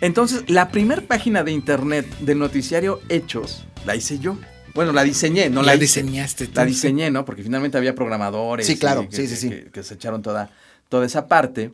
[0.00, 4.36] Entonces, la primer página de internet del noticiario Hechos la hice yo.
[4.74, 6.02] Bueno, la diseñé, no la, la hice.
[6.02, 6.52] diseñaste tú.
[6.54, 7.24] La diseñé, ¿no?
[7.24, 8.64] Porque finalmente había programadores.
[8.66, 9.48] Sí, claro, que, sí, sí, que- sí.
[9.64, 10.50] Que, que se echaron toda,
[10.88, 11.72] toda esa parte.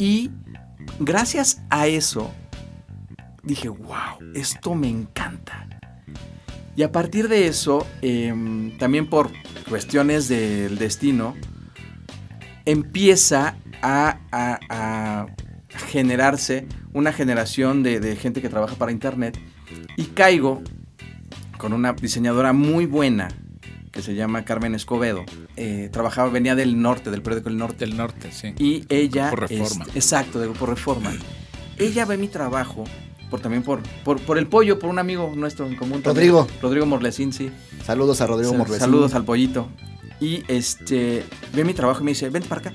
[0.00, 0.30] Y
[0.98, 2.32] gracias a eso,
[3.42, 5.66] dije, wow, esto me encanta.
[6.74, 9.30] Y a partir de eso, em, también por
[9.68, 11.34] cuestiones del destino,
[12.64, 15.26] empieza a,
[15.88, 19.38] generarse una generación de gente que trabaja para Internet
[19.96, 20.62] y caigo
[21.58, 23.28] con una diseñadora muy buena
[23.96, 25.24] que se llama Carmen Escobedo.
[25.56, 27.86] Eh, trabajaba, venía del norte, del periódico El Norte.
[27.86, 28.52] Del norte, sí.
[28.58, 29.30] Y ella.
[29.30, 29.86] Grupo Reforma.
[29.94, 31.14] exacto, de Grupo Reforma.
[31.78, 32.84] Ella ve mi trabajo,
[33.30, 36.02] por también por, por, por el pollo, por un amigo nuestro en común.
[36.02, 36.30] también.
[36.30, 36.46] Rodrigo.
[36.60, 37.50] Rodrigo Morlesín, sí.
[37.86, 38.80] Saludos a Rodrigo Morvesín.
[38.80, 39.68] Saludos al pollito.
[40.20, 41.24] Y este
[41.54, 42.72] ve mi trabajo y me dice, vente para acá.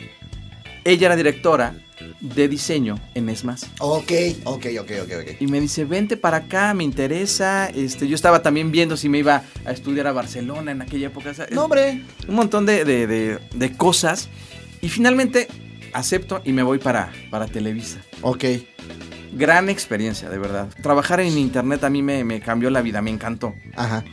[0.83, 1.75] Ella era directora
[2.19, 3.67] de diseño en ESMAS.
[3.79, 4.11] Ok,
[4.45, 5.41] ok, ok, ok, ok.
[5.41, 7.67] Y me dice, vente para acá, me interesa.
[7.69, 11.31] Este, yo estaba también viendo si me iba a estudiar a Barcelona en aquella época.
[11.51, 12.01] No, hombre.
[12.27, 14.29] un montón de, de- de- de cosas.
[14.81, 15.47] Y finalmente
[15.93, 17.99] acepto y me voy para, para Televisa.
[18.21, 18.45] Ok.
[19.33, 20.67] Gran experiencia, de verdad.
[20.81, 23.53] Trabajar en internet a mí me, me cambió la vida, me encantó.
[23.75, 24.03] Ajá.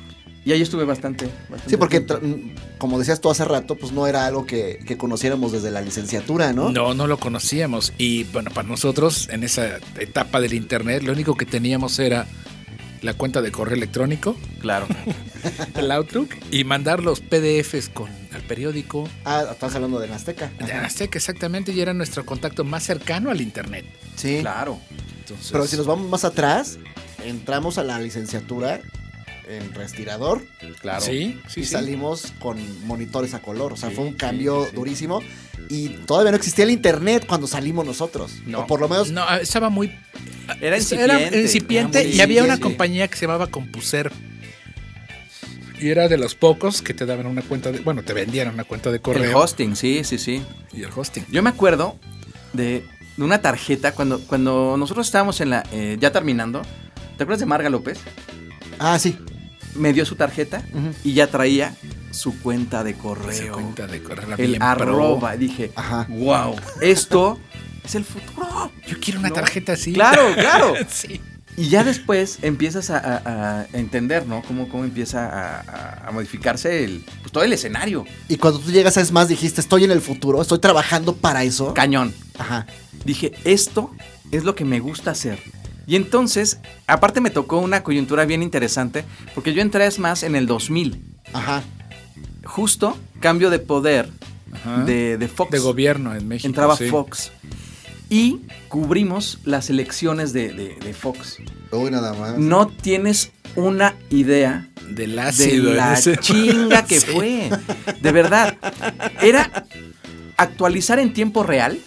[0.44, 1.26] Y ahí estuve bastante.
[1.48, 4.96] bastante Sí, porque mm, como decías tú hace rato, pues no era algo que, que
[4.96, 6.70] conociéramos desde la licenciatura, ¿no?
[6.70, 6.94] ¿no?
[6.94, 7.92] no, lo conocíamos.
[7.98, 12.26] Y bueno, para nosotros, en esa etapa del internet, lo único que teníamos era
[13.02, 14.86] la cuenta de correo electrónico, Claro.
[15.76, 19.08] el Outlook, y mandar los PDFs con, al periódico.
[19.24, 20.50] Ah, estás hablando de Azteca.
[20.58, 23.84] De Azteca, exactamente, y era nuestro contacto más cercano al internet.
[24.16, 24.38] Sí.
[24.40, 24.78] claro.
[25.20, 26.78] Entonces, Pero si nos vamos más atrás,
[27.24, 28.80] entramos a la licenciatura
[29.48, 30.42] en respirador
[30.80, 31.00] Claro.
[31.04, 31.70] Sí, sí, y sí.
[31.70, 33.72] salimos con monitores a color.
[33.72, 34.76] O sea, Sí, fue un cambio sí.
[34.76, 35.20] durísimo.
[35.70, 38.32] Y todavía no existía el internet cuando salimos nosotros.
[38.46, 38.60] No.
[38.60, 39.10] O por lo menos.
[39.10, 39.92] No, estaba muy
[40.60, 41.04] Era incipiente.
[41.28, 44.12] Era incipiente Era muy y había una compañía que se llamaba Compuser.
[45.80, 47.78] Y era de los pocos que te daban una cuenta de.
[47.80, 49.38] Bueno, te vendían una cuenta de El correo.
[49.38, 50.42] hosting, sí, sí, sí.
[50.72, 51.24] y el hosting.
[51.30, 51.96] Yo me acuerdo
[52.52, 52.84] de,
[53.16, 55.64] de una tarjeta cuando, cuando nosotros estábamos en la.
[55.72, 56.62] eh, ya terminando.
[57.16, 57.98] ¿Te acuerdas de Marga López?
[58.80, 59.16] Ah, sí.
[59.74, 60.62] Me dio su tarjeta
[61.04, 61.74] y ya traía
[62.10, 63.52] su cuenta de correo.
[63.54, 64.34] cuenta de correo.
[64.38, 64.66] el bien pro.
[64.68, 65.36] arroba.
[65.36, 66.06] Dije, Ajá.
[66.08, 67.38] wow, esto
[67.84, 68.72] es el futuro.
[68.86, 69.34] Yo quiero una No.
[69.34, 69.92] tarjeta así.
[69.92, 70.74] Claro, claro.
[70.88, 71.20] sí.
[71.56, 74.42] Y ya después empiezas a, a- a entender, ¿no?
[74.42, 75.60] Cómo, cómo empieza
[76.06, 78.04] a modificarse el, pues, todo el escenario.
[78.28, 81.42] Y cuando tú llegas a Es Más, dijiste, estoy en el futuro, estoy trabajando para
[81.42, 81.74] eso.
[81.74, 82.14] Cañón.
[82.38, 82.66] Ajá.
[83.04, 83.90] Dije, esto
[84.30, 85.40] es lo que me gusta hacer.
[85.88, 90.36] Y entonces, aparte me tocó una coyuntura bien interesante, porque yo entré es más en
[90.36, 91.02] el 2000.
[91.32, 91.62] Ajá.
[92.44, 94.10] Justo cambio de poder
[94.52, 94.84] Ajá.
[94.84, 95.50] de, de Fox.
[95.50, 96.46] De gobierno en México.
[96.46, 96.88] Entraba sí.
[96.88, 97.32] Fox.
[98.10, 101.38] Y cubrimos las elecciones de, de- de Fox.
[101.72, 102.38] Uy, nada más.
[102.38, 105.72] No tienes una idea Del de ácido.
[105.74, 107.06] la ese- chinga que Sí.
[107.12, 107.50] fue.
[108.00, 108.56] De verdad.
[109.22, 109.66] Era
[110.36, 111.78] actualizar en tiempo real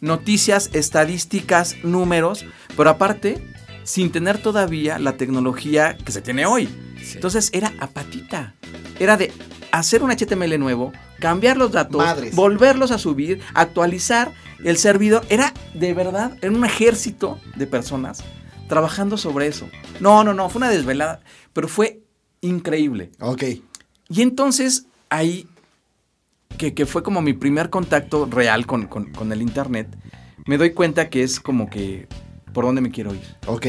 [0.00, 2.44] noticias, estadísticas, números,
[2.76, 3.42] pero aparte
[3.86, 6.68] sin tener todavía la tecnología que se tiene hoy.
[7.14, 8.54] Entonces era a patita.
[8.98, 9.32] Era de
[9.70, 14.32] hacer un HTML nuevo, cambiar los datos, volverlos a subir, actualizar
[14.64, 15.24] el servidor.
[15.28, 18.24] Era de verdad, era un ejército de personas
[18.68, 19.68] trabajando sobre eso.
[20.00, 21.20] No, no, no, fue una desvelada,
[21.52, 22.00] pero fue
[22.40, 23.12] increíble.
[23.20, 23.44] Ok.
[24.08, 25.48] Y entonces ahí,
[26.56, 29.88] que, fue como mi primer contacto real con, con el Internet,
[30.46, 32.08] me doy cuenta que es como que
[32.52, 33.36] por dónde me quiero ir.
[33.46, 33.66] Ok.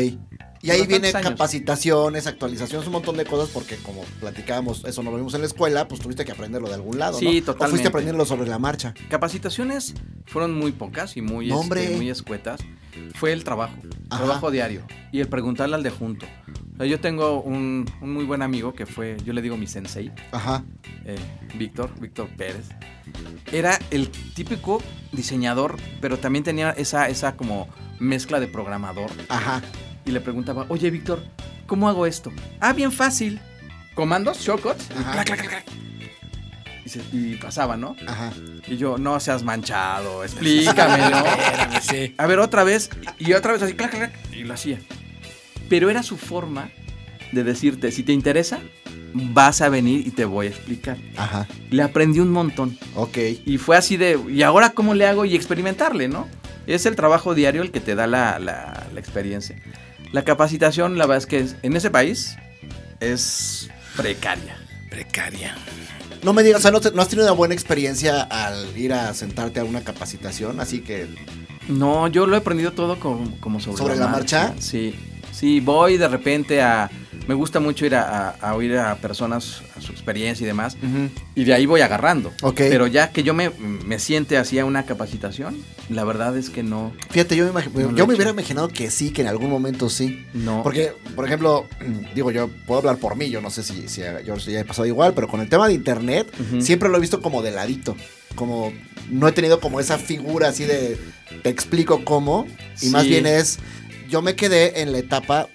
[0.61, 5.17] Y ahí viene capacitaciones, actualizaciones, un montón de cosas, porque como platicábamos, eso no lo
[5.17, 7.19] vimos en la escuela, pues tuviste que aprenderlo de algún lado.
[7.19, 7.45] Sí, ¿no?
[7.45, 7.65] totalmente.
[7.65, 8.93] O fuiste aprendiendo sobre la marcha.
[9.09, 9.93] Capacitaciones
[10.25, 12.61] fueron muy pocas y muy, este, muy escuetas.
[13.15, 13.75] Fue el trabajo,
[14.09, 14.85] trabajo diario.
[15.11, 16.25] Y el preguntarle al de junto.
[16.85, 20.11] Yo tengo un, muy buen amigo que fue, yo le digo mi sensei.
[20.31, 20.63] Ajá.
[21.05, 21.17] Eh,
[21.55, 22.69] Víctor, Víctor Pérez.
[23.51, 27.67] Era el típico diseñador, pero también tenía esa, esa como
[27.99, 29.09] mezcla de programador.
[29.29, 29.61] Ajá
[30.07, 31.21] y le preguntaba, oye Víctor,
[31.65, 32.31] ¿cómo hago esto?
[32.59, 33.39] Ah, bien fácil.
[33.93, 34.87] Comandos, shortcuts,
[37.11, 37.95] y, y, pasaba, ¿no?
[38.07, 38.31] Ajá.
[38.67, 41.23] Y yo, no seas manchado, explícame, ¿no?
[42.17, 44.79] A ver, otra vez, y otra vez así, clac, clac, y lo hacía.
[45.69, 46.69] Pero era su forma
[47.31, 48.59] de decirte, si te interesa,
[49.13, 50.97] vas a venir y te voy a explicar.
[51.15, 51.47] Ajá.
[51.69, 52.77] Le aprendí un montón.
[52.95, 53.17] Ok.
[53.45, 55.25] Y fue así de, ¿y ahora cómo le hago?
[55.25, 56.27] Y experimentarle, ¿no?
[56.67, 59.57] Es el trabajo diario el que te da la, la, la experiencia.
[60.11, 62.37] La capacitación, la verdad es que en ese país
[62.99, 64.57] es precaria.
[64.89, 65.55] Precaria.
[66.23, 69.59] No me digas, o sea, ¿no, has tenido una buena experiencia al ir a sentarte
[69.59, 70.59] a una capacitación?
[70.59, 71.07] Así que...
[71.67, 74.55] No, yo lo he aprendido todo como, como sobre, ¿Sobre la, marcha?
[74.59, 74.95] Sí,
[75.37, 76.89] sí, voy de repente a
[77.27, 80.77] me gusta mucho ir a, oír a personas, a su experiencia y demás,
[81.35, 82.31] y de ahí voy agarrando.
[82.55, 85.57] Pero ya que yo me, me siente hacia una capacitación,
[85.89, 86.93] la verdad es que no.
[87.09, 87.63] Fíjate, yo me,
[87.95, 90.25] yo me hubiera imaginado que sí, que en algún momento sí.
[90.33, 90.63] No.
[90.63, 91.65] Porque, por ejemplo,
[92.15, 94.65] digo, yo puedo hablar por mí, yo no sé si, si a George ya he
[94.65, 97.97] pasado igual, pero con el tema de internet, siempre lo he visto como de ladito.
[98.35, 98.71] Como
[99.09, 100.97] no he tenido como esa figura así de
[101.43, 102.45] te explico cómo,
[102.81, 103.59] y más bien es
[104.09, 105.49] yo me quedé en la etapa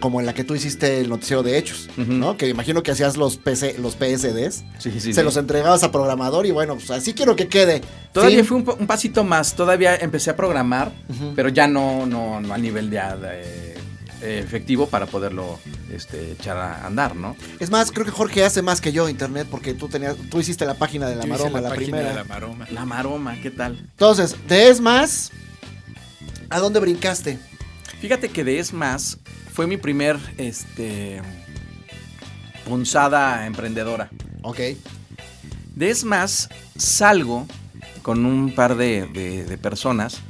[0.00, 2.36] como en la que tú hiciste el noticiero de hechos, ¿no?
[2.36, 6.76] Que imagino que hacías los, PC, los PSDs, se los entregabas a programador y bueno,
[6.76, 7.82] pues así quiero que quede.
[8.12, 10.92] Todavía fue un, pasito más, todavía empecé a programar,
[11.34, 13.74] pero ya no, no, a nivel de, eh,
[14.22, 15.58] efectivo para poderlo
[15.92, 17.36] este, echar a andar, ¿no?
[17.60, 20.64] Es más, creo que Jorge hace más que yo internet porque tú tenías, tú hiciste
[20.64, 22.14] la página de la maroma, la, primera.
[22.14, 22.66] la maroma.
[22.70, 23.78] La maroma, ¿qué tal?
[23.78, 25.32] Entonces, de Es Más,
[26.48, 27.38] ¿a dónde brincaste?
[28.00, 29.18] Fíjate que de Es Más
[29.52, 31.22] fue mi primer este,
[32.66, 34.10] punzada emprendedora.
[34.42, 34.58] Ok.
[35.74, 37.46] De es más, salgo
[38.02, 40.20] con un par de, personas,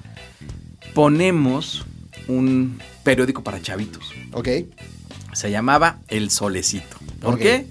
[0.94, 1.84] ponemos
[2.28, 4.12] un periódico para chavitos.
[4.32, 4.48] Ok.
[5.32, 6.96] Se llamaba El Solecito.
[7.20, 7.66] ¿Por qué?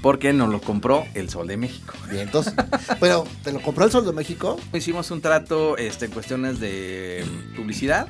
[0.00, 1.94] Porque nos lo compró el Sol de México.
[2.10, 2.54] Bien, entonces,
[3.00, 4.58] pero ¿te lo compró el Sol de México?
[4.74, 7.24] Hicimos un trato este, en cuestiones de
[7.56, 8.08] publicidad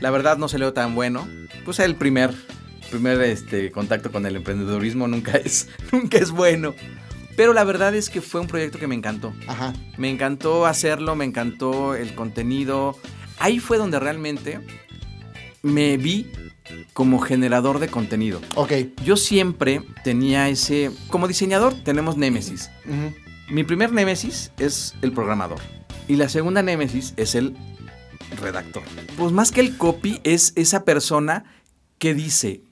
[0.00, 1.26] la verdad no se salió tan bueno.
[1.64, 2.34] Pues el primer,
[2.90, 6.74] primer este, contacto con el emprendedurismo nunca es, nunca es bueno.
[7.36, 9.32] Pero la verdad es que fue un proyecto que me encantó.
[9.48, 9.72] Ajá.
[9.96, 12.96] Me encantó hacerlo, me encantó el contenido.
[13.38, 14.60] Ahí fue donde realmente
[15.62, 16.30] me vi
[16.92, 18.40] como generador de contenido.
[18.54, 18.72] Ok.
[19.04, 20.90] Yo siempre tenía ese...
[21.08, 22.70] Como diseñador tenemos némesis.
[23.50, 25.58] Mi primer némesis es el programador.
[26.06, 27.56] Y la segunda némesis es el
[28.36, 28.82] redactor.
[29.16, 31.44] Pues más que el copy es esa persona
[31.98, 32.62] que dice,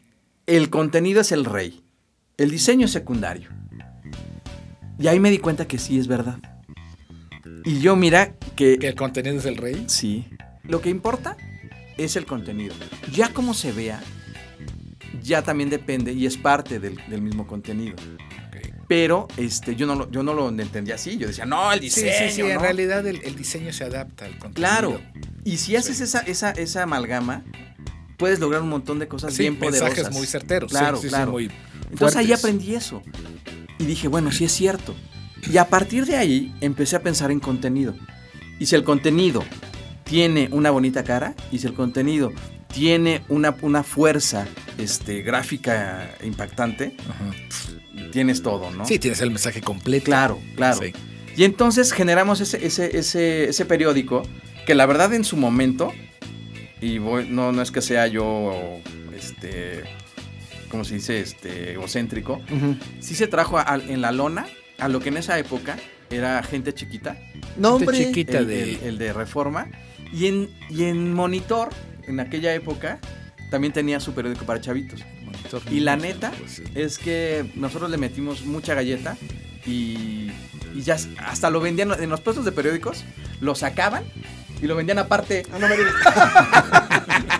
[0.47, 1.83] el contenido es el rey,
[2.37, 3.51] el diseño es secundario.
[4.99, 6.39] Y ahí me di cuenta que sí es verdad.
[7.65, 8.79] Y yo mira que...
[8.79, 9.85] ¿Que el contenido es el rey?
[9.89, 10.27] Sí.
[10.65, 11.37] Lo que importa
[11.97, 12.75] es el contenido.
[13.13, 14.01] Ya como se vea,
[15.23, 17.97] ya también depende y es parte del, mismo contenido.
[18.93, 21.17] Pero este, yo, no lo, yo no lo entendía así.
[21.17, 22.13] Yo decía, no, el diseño.
[22.13, 22.41] Sí, sí, sí.
[22.43, 24.53] En realidad el, el, diseño se adapta al contenido.
[24.55, 25.01] Claro.
[25.45, 27.43] Y si haces esa, esa, esa amalgama,
[28.19, 29.97] puedes lograr un montón de cosas bien poderosas.
[29.97, 30.71] mensajes muy certeros.
[30.71, 31.39] Claro, claro.
[31.91, 33.03] Entonces ahí aprendí eso.
[33.79, 34.95] Y dije, bueno, sí es cierto.
[35.51, 37.95] Y a partir de ahí empecé a pensar en contenido.
[38.59, 39.43] Y si el contenido
[40.05, 42.31] tiene una bonita cara, y si el contenido
[42.71, 46.95] tiene una, una fuerza este, gráfica impactante,
[48.11, 48.87] tienes todo, ¿no?
[48.87, 50.07] Sí, tienes el mensaje completo.
[50.07, 50.81] Claro, claro.
[51.37, 54.23] Y entonces generamos ese, ese, ese, ese periódico
[54.67, 55.93] que la verdad en su momento,
[56.81, 58.81] y no, no es que sea yo,
[59.17, 59.83] este,
[60.69, 62.41] como se dice, este, egocéntrico,
[63.01, 64.47] sí se trajo en la lona
[64.79, 65.77] a lo que en esa época
[66.11, 67.19] era gente chiquita.
[67.57, 68.89] Nombre chiquita el, de...
[68.89, 69.69] El, de Reforma.
[70.13, 71.71] Y en, y en Monitor,
[72.07, 73.01] en aquella época,
[73.51, 75.01] también tenía su periódico para chavitos.
[75.71, 76.63] Y la neta pues, sí.
[76.75, 79.17] es que nosotros le metimos mucha galleta
[79.67, 80.31] y,
[80.75, 83.05] y ya hasta lo vendían en los puestos de periódicos,
[83.41, 84.05] lo sacaban
[84.61, 85.45] y lo vendían aparte.
[85.53, 85.93] Ah, no me digas.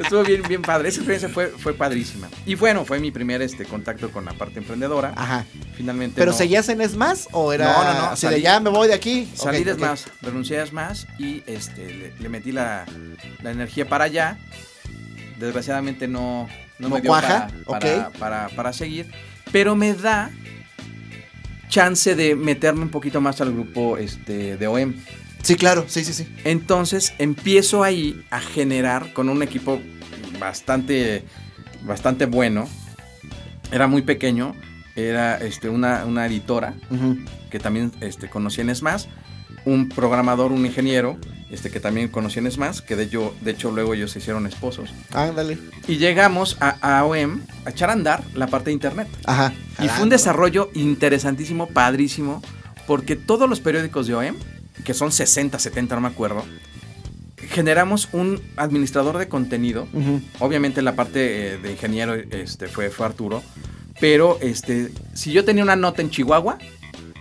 [0.00, 0.88] Estuvo bien, bien padre.
[0.88, 2.28] Esa experiencia fue, fue padrísima.
[2.46, 5.12] Y bueno, fue mi primer este, contacto con la parte emprendedora.
[5.16, 5.44] Ajá.
[5.76, 6.16] Finalmente.
[6.16, 8.88] ¿Pero no- seguías en ESMAS o era No, no, no, así de ya me voy
[8.88, 9.28] de aquí?
[9.34, 12.86] Salí Ok, de más, renuncié a más y este, le, le metí la,
[13.42, 14.36] la energía para allá.
[15.38, 16.48] Desgraciadamente no,
[16.78, 18.18] no, No me dio cuaja, para, para, ok.
[18.18, 19.06] para- para seguir.
[19.52, 20.30] Pero me da
[21.68, 24.94] chance de meterme un poquito más al grupo este, de OEM.
[25.42, 26.26] Sí, claro, sí, sí, sí.
[26.44, 29.80] Entonces empiezo ahí a generar con un equipo
[30.38, 31.24] bastante,
[31.82, 32.68] bastante bueno.
[33.70, 34.54] Era muy pequeño.
[34.96, 36.74] Era este, una, una editora
[37.50, 39.08] que también este, conocí en SMAS,
[39.64, 41.18] un programador, un ingeniero,
[41.50, 44.46] este, que también conocí en SMAS, que de hecho, de hecho luego ellos se hicieron
[44.46, 44.90] esposos.
[45.12, 45.58] Ándale.
[45.86, 49.08] Y llegamos a, a OEM a echar a andar la parte de internet.
[49.24, 49.52] Ajá.
[49.82, 52.42] Y fue un desarrollo interesantísimo, padrísimo,
[52.86, 54.36] porque todos los periódicos de OEM,
[54.84, 56.44] que son 60, 70, no me acuerdo,
[57.36, 59.86] generamos un administrador de contenido.
[60.40, 63.42] Obviamente la parte eh, de ingeniero este, fue, fue Arturo.
[64.00, 66.58] Pero este, si yo tenía una nota en Chihuahua,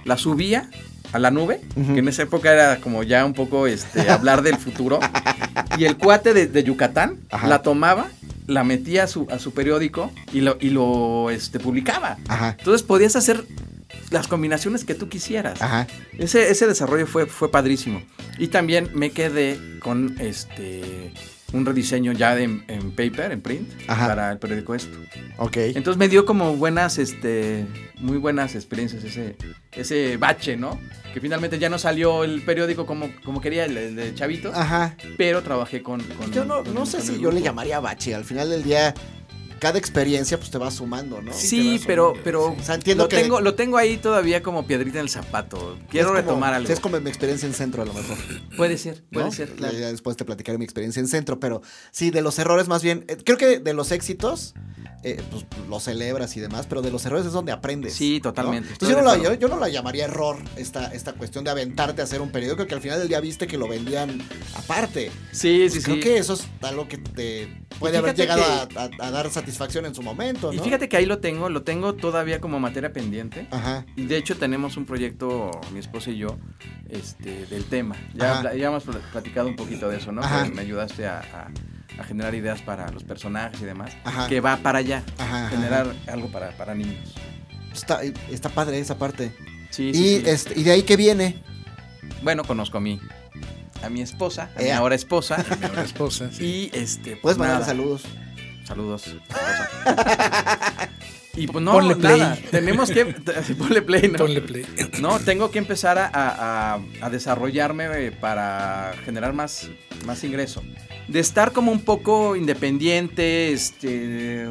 [0.06, 0.70] la subía
[1.14, 4.58] a la nube, que en esa época era como ya un poco este, hablar del
[4.58, 5.00] futuro.
[5.78, 7.48] Y el cuate de, de Yucatán Ajá.
[7.48, 8.08] la tomaba,
[8.46, 12.18] la metía a su, a su periódico y lo, y lo este, publicaba.
[12.28, 12.56] Ajá.
[12.60, 13.44] Entonces podías hacer
[14.12, 15.62] las combinaciones que tú quisieras.
[15.64, 15.88] Ajá.
[16.20, 18.04] Ese, ese desarrollo fue, fue padrísimo.
[18.38, 21.12] Y también me quedé con este
[21.54, 24.08] un rediseño ya de, en, paper, en print, Ajá.
[24.08, 24.98] para el periódico esto.
[25.38, 25.58] Ok.
[25.58, 27.66] Entonces me dio como buenas, este,
[28.00, 29.36] muy buenas experiencias ese,
[29.72, 30.80] ese bache, ¿no?
[31.14, 34.98] Que finalmente ya no salió el periódico como, como quería el, el de Chavitos, Ajá.
[35.18, 38.16] pero trabajé con, con- Yo no, con- no sé con si yo le llamaría bache.
[38.16, 38.94] Al final del día,
[39.64, 41.32] cada experiencia pues te va sumando, ¿no?
[41.32, 42.24] Sí, pero, sumando.
[42.26, 45.10] pero O sea, entiendo lo, que- tengo, lo tengo ahí todavía como piedrita en el
[45.10, 45.78] zapato.
[45.90, 46.68] Quiero como- retomar algo.
[46.68, 48.18] sí, Es como mi experiencia en centro, a lo mejor.
[48.58, 49.32] Puede ser, puede ¿no?
[49.32, 49.78] ser, Ya- claro.
[49.80, 51.62] ya después te platicaré mi experiencia en centro, pero
[51.92, 54.54] sí, de los errores más bien, eh, creo que de los éxitos,
[55.04, 57.94] eh, pues los celebras y demás, pero de los errores es donde aprendes.
[57.94, 58.30] Sí, ¿no?
[58.32, 59.40] totalmente, Entonces yo no, la, yo, acuerdo.
[59.40, 62.74] yo no la llamaría error esta, esta cuestión de aventarte a hacer un periódico que
[62.74, 64.22] al final del día viste que lo vendían
[64.56, 65.12] aparte.
[65.32, 66.02] Sí, sí, Pues creo sí.
[66.02, 69.94] que eso es algo que te puede haber llegado a, a- a dar satisfacción en
[69.96, 73.48] su momento, Y fíjate que ahí lo tengo, lo tengo todavía como materia pendiente.
[73.52, 73.86] Ajá.
[73.96, 76.38] Y de hecho tenemos un proyecto, mi esposa y yo,
[76.90, 77.96] este, del tema.
[78.14, 80.22] Ya, ya hemos pl- platicado un poquito de eso, ¿no?
[80.54, 81.52] Me ayudaste a, a-
[82.00, 83.96] a generar ideas para los personajes y demás.
[84.04, 84.28] Ajá.
[84.28, 85.04] Que va para allá.
[85.18, 87.14] Ajá, ajá, generar algo para, para niños.
[87.74, 89.36] Está, está padre esa parte.
[89.70, 90.24] Sí, y, sí, sí.
[90.30, 91.42] Este, y de ahí que viene.
[92.22, 93.00] Bueno, conozco a mi,
[93.84, 95.44] a mi esposa, a mi ahora esposa.
[95.60, 96.30] Mi ahora esposa.
[96.32, 96.72] sí.
[96.74, 98.04] y este, pues Puedes mandar saludos.
[98.66, 99.04] Saludos.
[101.36, 102.20] y pues no, Ponle play.
[102.20, 102.38] nada.
[102.52, 103.06] Tenemos que.
[103.58, 104.20] Ponle play, ¿no?
[104.20, 104.66] Ponle play.
[105.02, 109.70] No, tengo que empezar a, a- a desarrollarme eh, para generar más,
[110.06, 110.62] más ingreso.
[111.08, 114.48] De estar como un poco independiente, este,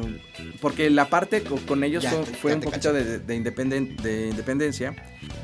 [0.61, 3.35] porque la parte co- con, ellos Ya fue, te- fue ya un poquito de, de
[3.41, 4.93] independen- de independencia,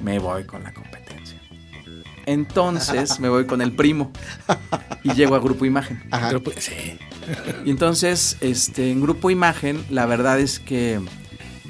[0.04, 1.40] me voy con la competencia.
[2.26, 4.12] Entonces me voy con el primo
[5.04, 6.04] y llego a Grupo Imagen.
[6.12, 6.32] Ajá.
[6.58, 6.98] Sí.
[7.66, 11.00] Y entonces, este, en Grupo Imagen, la verdad es que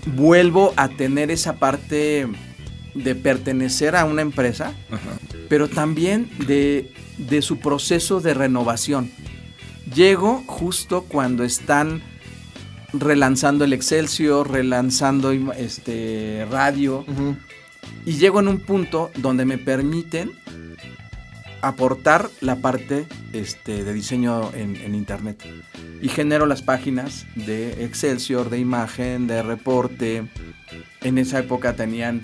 [0.06, 2.28] vuelvo a tener esa parte
[2.94, 5.18] de pertenecer a una empresa, Ajá.
[5.48, 9.12] pero también de, de su proceso de renovación.
[9.94, 12.02] Llego justo cuando están
[12.94, 17.06] relanzando el Excelsior, relanzando este, radio,
[18.06, 20.32] y llego en un punto donde me permiten
[21.62, 25.44] aportar la parte este, de diseño en, en internet.
[26.02, 30.28] Y genero las páginas de Excelsior, de imagen, de reporte.
[31.02, 32.24] En esa época tenían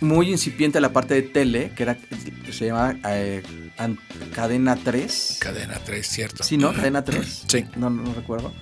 [0.00, 1.96] muy incipiente la parte de tele, que era,
[2.50, 3.42] se llamaba eh,
[4.34, 5.38] Cadena 3.
[5.40, 6.42] Cadena 3, cierto.
[6.44, 6.72] Sí, ¿no?
[6.72, 7.44] Cadena 3.
[7.48, 7.64] Sí.
[7.76, 8.52] No, no recuerdo.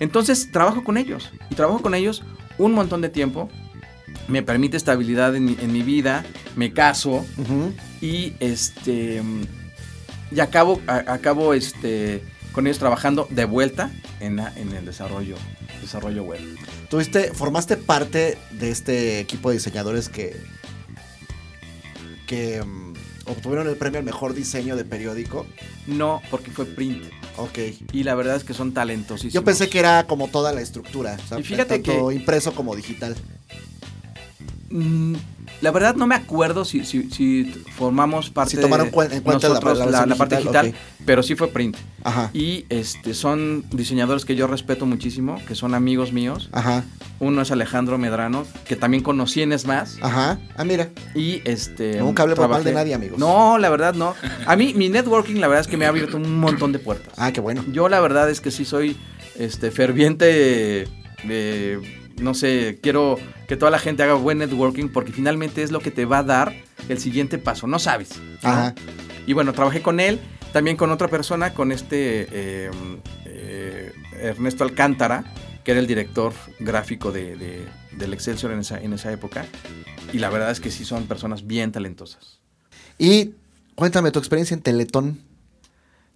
[0.00, 1.32] Entonces trabajo con ellos.
[1.50, 2.22] Y trabajo con ellos
[2.58, 3.48] un montón de tiempo.
[4.28, 6.24] Me permite estabilidad en mi, en mi vida.
[6.54, 7.24] Me caso.
[7.38, 7.72] Ujú.
[8.00, 9.22] Y este.
[10.30, 12.22] Y acabo, a- acabo este,
[12.52, 13.90] con ellos trabajando de vuelta
[14.20, 15.36] en, la- en el desarrollo,
[15.80, 16.40] desarrollo web.
[16.90, 20.36] Tuviste, formaste parte de este equipo de diseñadores que,
[22.26, 22.94] que mm,
[23.26, 25.46] obtuvieron el premio al mejor diseño de periódico.
[25.86, 27.04] No, porque fue print.
[27.36, 27.58] Ok.
[27.92, 29.32] Y la verdad es que son talentosísimos.
[29.34, 31.16] Yo pensé que era como toda la estructura.
[31.24, 33.14] o sea, Y fíjate tanto que- impreso como digital.
[35.60, 37.44] La verdad no me acuerdo si, si, si
[37.76, 41.34] formamos parte Si tomaron de en cuenta nosotros la la, parte digital, digital, pero sí
[41.34, 41.76] fue print.
[42.04, 42.30] Ajá.
[42.32, 46.50] Y este son diseñadores que yo respeto muchísimo, que son amigos míos.
[46.52, 46.84] Ajá.
[47.18, 49.98] Uno es Alejandro Medrano, que también conocí en ESMAS.
[50.02, 50.38] Ajá.
[50.56, 50.90] Ah, mira.
[51.14, 51.98] Y este.
[52.00, 53.18] Nunca hablemos mal de nadie, amigos.
[53.18, 54.14] No, la verdad no.
[54.46, 57.14] A mí, mi networking, la verdad es que me ha abierto un montón de puertas.
[57.16, 57.64] Ah, qué bueno.
[57.72, 58.96] Yo, la verdad es que sí soy
[59.38, 60.88] este ferviente.
[61.24, 65.80] eh, no sé, quiero que toda la gente haga buen networking porque finalmente es lo
[65.80, 66.54] que te va a dar
[66.88, 67.66] el siguiente paso.
[67.66, 68.10] No sabes.
[68.42, 68.48] ¿no?
[68.48, 68.74] Ajá.
[69.26, 70.18] Y bueno, trabajé con él,
[70.52, 72.70] también con otra persona, con este eh,
[73.26, 75.24] eh, Ernesto Alcántara,
[75.64, 79.46] que era el director gráfico de, de- del Excelsior en esa, en esa época.
[80.12, 82.40] Y la verdad es que sí son personas bien talentosas.
[82.98, 83.32] Y
[83.74, 85.20] cuéntame tu experiencia en Teletón.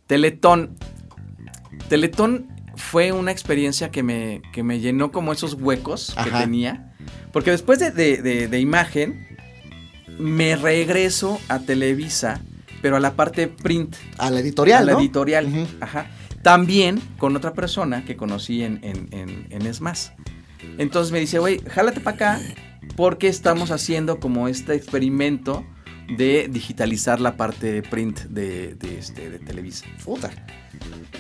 [0.07, 0.77] Teletón.
[1.89, 2.49] Teletón
[2.81, 6.93] fue una experiencia que me, que me llenó como esos huecos que tenía.
[7.33, 9.27] Porque después de, de- de- de imagen,
[10.19, 12.41] me regreso a Televisa,
[12.83, 13.97] pero a la parte print.
[14.19, 15.01] A la editorial, a la ¿no?
[15.01, 15.69] editorial.
[15.81, 16.11] Ajá.
[16.43, 20.13] También con otra persona que conocí en, en, en, en ESMAS.
[20.79, 22.41] Entonces me dice, güey, jálate para acá
[22.97, 25.65] porque estamos haciendo como este experimento
[26.17, 29.87] de digitalizar la parte print de, de, este, de Televisa.
[30.05, 30.31] Puta.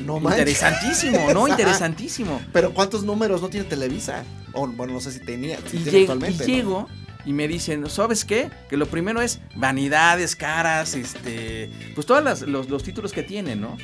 [0.04, 0.18] No.
[0.18, 1.48] Interesantísimo, ¿no?
[1.48, 2.40] Interesantísimo.
[2.52, 4.24] Pero ¿cuántos números no tiene Televisa?
[4.52, 6.38] O, bueno, no sé si tenía, si Y, tiene lleg- y actualmente.
[6.46, 6.54] ¿no?
[6.54, 6.88] llego
[7.26, 8.50] y me dicen, ¿sabes qué?
[8.70, 13.60] Que lo primero es vanidades, caras, este, pues todos las- los, los títulos que tienen,
[13.60, 13.76] ¿no?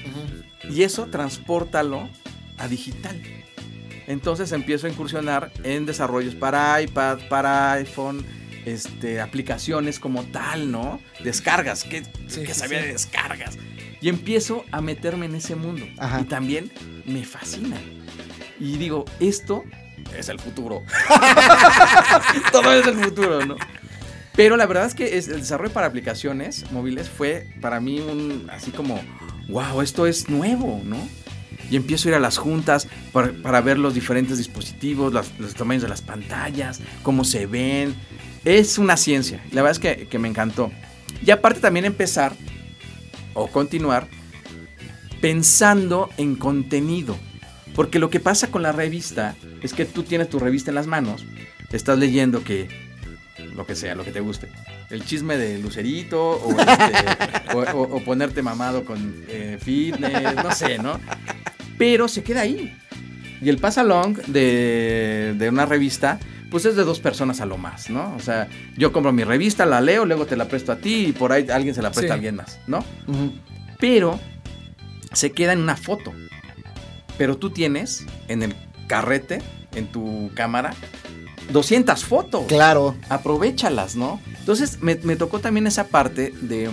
[0.70, 2.08] Y eso transpórtalo
[2.58, 3.20] a digital.
[4.06, 8.24] Entonces empiezo a incursionar en desarrollos para iPad, para iPhone,
[8.66, 11.00] este, aplicaciones como tal, ¿no?
[11.24, 12.86] Descargas, que, Sí, que sabía sí.
[12.86, 13.56] de descargas.
[14.02, 15.86] Y empiezo a meterme en ese mundo.
[15.96, 16.20] Ajá.
[16.20, 16.70] Y también
[17.06, 17.76] me fascina.
[18.60, 19.64] Y digo, esto
[20.18, 20.82] es el futuro.
[22.52, 23.56] Todo es el futuro, ¿no?
[24.34, 28.70] Pero la verdad es que el desarrollo para aplicaciones móviles fue para mí un así
[28.70, 29.00] como,
[29.48, 30.98] wow, esto es nuevo, ¿no?
[31.70, 35.82] Y empiezo a ir a las juntas para, para ver los diferentes dispositivos, los tamaños
[35.82, 37.94] de las pantallas, cómo se ven.
[38.46, 39.40] Es una ciencia.
[39.52, 40.72] La verdad es que, que me encantó.
[41.24, 42.32] Y aparte también empezar
[43.34, 44.06] o continuar
[45.20, 47.16] pensando en contenido.
[47.74, 50.86] Porque lo que pasa con la revista es que tú tienes tu revista en las
[50.86, 51.26] manos,
[51.72, 52.68] estás leyendo que
[53.54, 54.48] lo que sea, lo que te guste.
[54.88, 60.98] El chisme de Lucerito o, este, o- ponerte mamado con eh, fitness, no sé, ¿no?
[61.76, 62.74] Pero se queda ahí.
[63.42, 66.18] Y el pasalong de, de una revista,
[66.50, 68.14] pues es de dos personas a lo más, ¿no?
[68.16, 71.12] O sea, yo compro mi revista, la leo, luego te la presto a ti y
[71.12, 72.10] por ahí alguien se la presta Sí.
[72.10, 72.84] a alguien más, ¿no?
[73.78, 74.18] Pero
[75.12, 76.12] se queda en una foto.
[77.18, 78.54] Pero tú tienes en el
[78.86, 79.40] carrete,
[79.74, 80.74] en tu cámara,
[81.50, 82.44] 200 fotos.
[82.46, 82.94] Claro.
[83.08, 84.20] Aprovechalas, ¿no?
[84.38, 86.70] Entonces me, me tocó también esa parte de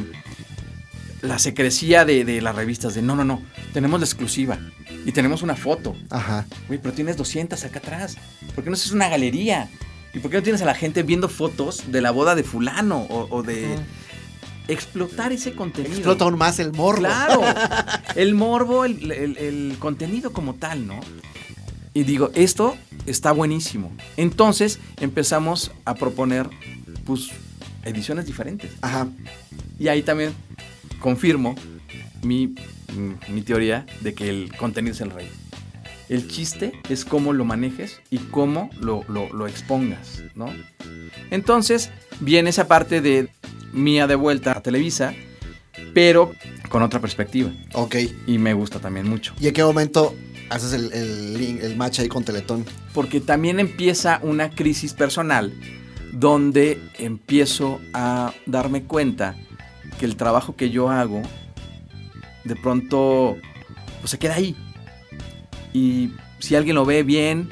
[1.23, 3.41] la secrecía de, de las revistas, de no, no, no,
[3.73, 4.59] tenemos la exclusiva
[5.05, 5.95] y tenemos una foto.
[6.11, 6.45] Ajá.
[6.67, 8.17] Güey, pero tienes 200 acá atrás.
[8.53, 9.69] ¿Por qué no haces una galería?
[10.13, 12.99] ¿Y por qué no tienes a la gente viendo fotos de la boda de fulano
[13.09, 13.75] o, o de...
[14.69, 15.93] Explotar ese contenido.
[15.93, 16.99] Explota aún más el morbo.
[17.01, 17.41] Claro.
[18.15, 20.99] El morbo, el, el- el contenido como tal, ¿no?
[21.93, 23.91] Y digo, esto está buenísimo.
[24.15, 26.49] Entonces empezamos a proponer,
[27.05, 27.29] pues,
[27.83, 28.71] ediciones diferentes.
[28.81, 29.07] Ajá.
[29.79, 30.33] Y ahí también
[31.03, 31.53] confirmo
[32.23, 32.55] mi,
[33.27, 35.27] mi teoría de que el contenido es el rey.
[36.07, 40.47] El chiste es cómo lo manejes y cómo lo, lo- lo expongas, ¿no?
[41.29, 41.91] Entonces
[42.21, 43.27] viene esa parte de
[43.73, 45.13] mía de vuelta a Televisa,
[45.93, 46.31] pero
[46.69, 47.51] con otra perspectiva.
[47.73, 47.95] Ok.
[48.27, 49.33] Y me gusta también mucho.
[49.39, 50.15] ¿Y en qué momento
[50.49, 52.65] haces el, el, el match ahí con Teletón?
[52.93, 55.53] Porque también empieza una crisis personal
[56.13, 59.35] donde empiezo a darme cuenta
[59.93, 61.21] que el trabajo que yo hago
[62.43, 63.37] de pronto
[63.99, 64.55] pues, se queda ahí.
[65.73, 67.49] Y si alguien lo ve bien,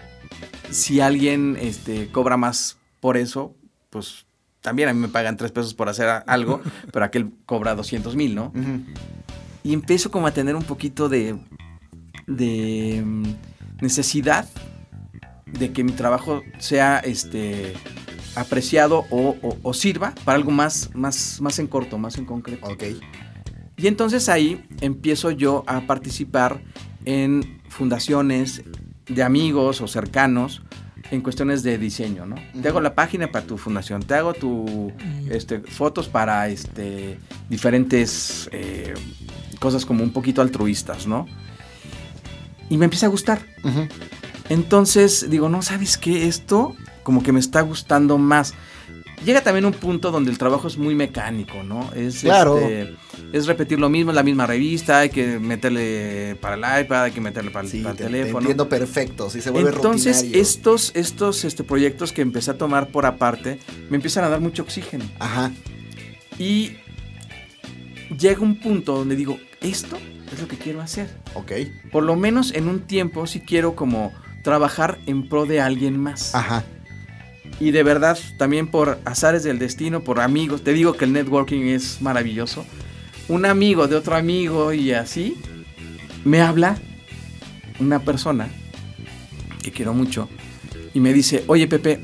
[0.69, 3.55] si alguien este, cobra más por eso,
[3.89, 4.25] pues
[4.61, 6.61] también a mí me pagan tres pesos por hacer algo,
[6.93, 8.53] pero aquel cobra 200 mil, ¿no?
[9.63, 11.37] Y empiezo como a tener un poquito de,
[12.27, 13.23] de mm,
[13.81, 14.47] necesidad
[15.45, 17.73] de que mi trabajo sea este
[18.35, 22.67] apreciado o, o- o sirva para algo más, más, más en corto, más en concreto.
[22.67, 22.83] Ok.
[23.77, 26.61] Y entonces ahí empiezo yo a participar
[27.05, 28.61] en fundaciones
[29.07, 30.61] de amigos o cercanos
[31.09, 32.35] en cuestiones de diseño, ¿no?
[32.61, 34.93] Te hago la página para tu fundación, te hago tu
[35.29, 37.17] este, fotos para este,
[37.49, 38.93] diferentes eh,
[39.59, 41.25] cosas como un poquito altruistas, ¿no?
[42.69, 43.41] Y me empieza a gustar.
[44.49, 46.27] Entonces digo, no, ¿sabes qué?
[46.27, 48.53] Esto como que me está gustando más.
[49.25, 51.91] llega también un punto donde el trabajo es muy mecánico, ¿no?
[51.93, 52.57] Es, Claro.
[52.57, 52.95] este,
[53.33, 57.11] es repetir lo mismo, es la misma revista, hay que meterle para el iPad, hay
[57.11, 58.39] que meterle para, el- Sí, para el te, te teléfono.
[58.39, 59.29] entiendo perfecto.
[59.29, 60.41] Sí, se vuelve Entonces, rutinario.
[60.41, 63.59] estos, estos este, proyectos que empecé a tomar por aparte
[63.91, 65.05] me empiezan a dar mucho oxígeno.
[65.19, 65.51] Ajá.
[66.39, 66.71] Y
[68.17, 69.97] llega un punto donde digo, esto
[70.33, 71.09] es lo que quiero hacer.
[71.35, 71.51] Ok.
[71.91, 74.11] Por lo menos en un tiempo sí quiero como
[74.43, 76.33] trabajar en pro de alguien más.
[76.33, 76.63] Ajá.
[77.59, 81.61] Y de verdad, también por azares del destino, por amigos, te digo que el networking
[81.67, 82.65] es maravilloso.
[83.27, 85.35] Un amigo de otro amigo y así,
[86.25, 86.77] me habla
[87.79, 88.49] una persona
[89.61, 90.27] que quiero mucho
[90.93, 92.01] y me dice, oye Pepe,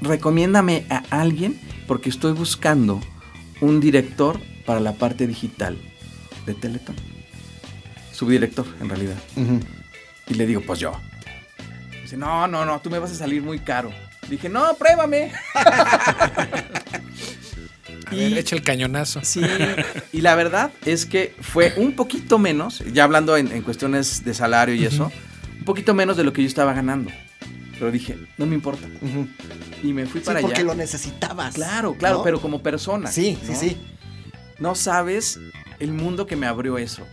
[0.00, 3.00] recomiéndame a alguien porque estoy buscando
[3.60, 5.76] un director para la parte digital
[6.46, 6.96] de Teletón.
[8.12, 9.16] Subdirector, en realidad.
[10.28, 10.92] Y le digo, pues yo.
[12.02, 13.90] Dice, no, no, no, tú me vas a salir muy caro.
[14.28, 15.32] Dije, no, pruébame.
[18.06, 19.20] A ver, echa el cañonazo.
[19.24, 19.40] Sí,
[20.12, 24.34] y la verdad es que fue un poquito menos, ya hablando en, en cuestiones de
[24.34, 25.10] salario y eso,
[25.58, 27.10] un poquito menos de lo que yo estaba ganando.
[27.78, 28.86] Pero dije, no me importa.
[29.00, 29.26] Ujú.
[29.82, 30.64] Y me fui Sí, para porque allá.
[30.66, 31.54] lo necesitabas.
[31.54, 32.22] Claro, claro, ¿no?
[32.22, 33.10] pero como persona.
[33.10, 33.58] Sí, sí, ¿no?
[33.58, 33.76] sí.
[34.58, 35.40] No sabes
[35.80, 37.04] el mundo que me abrió eso.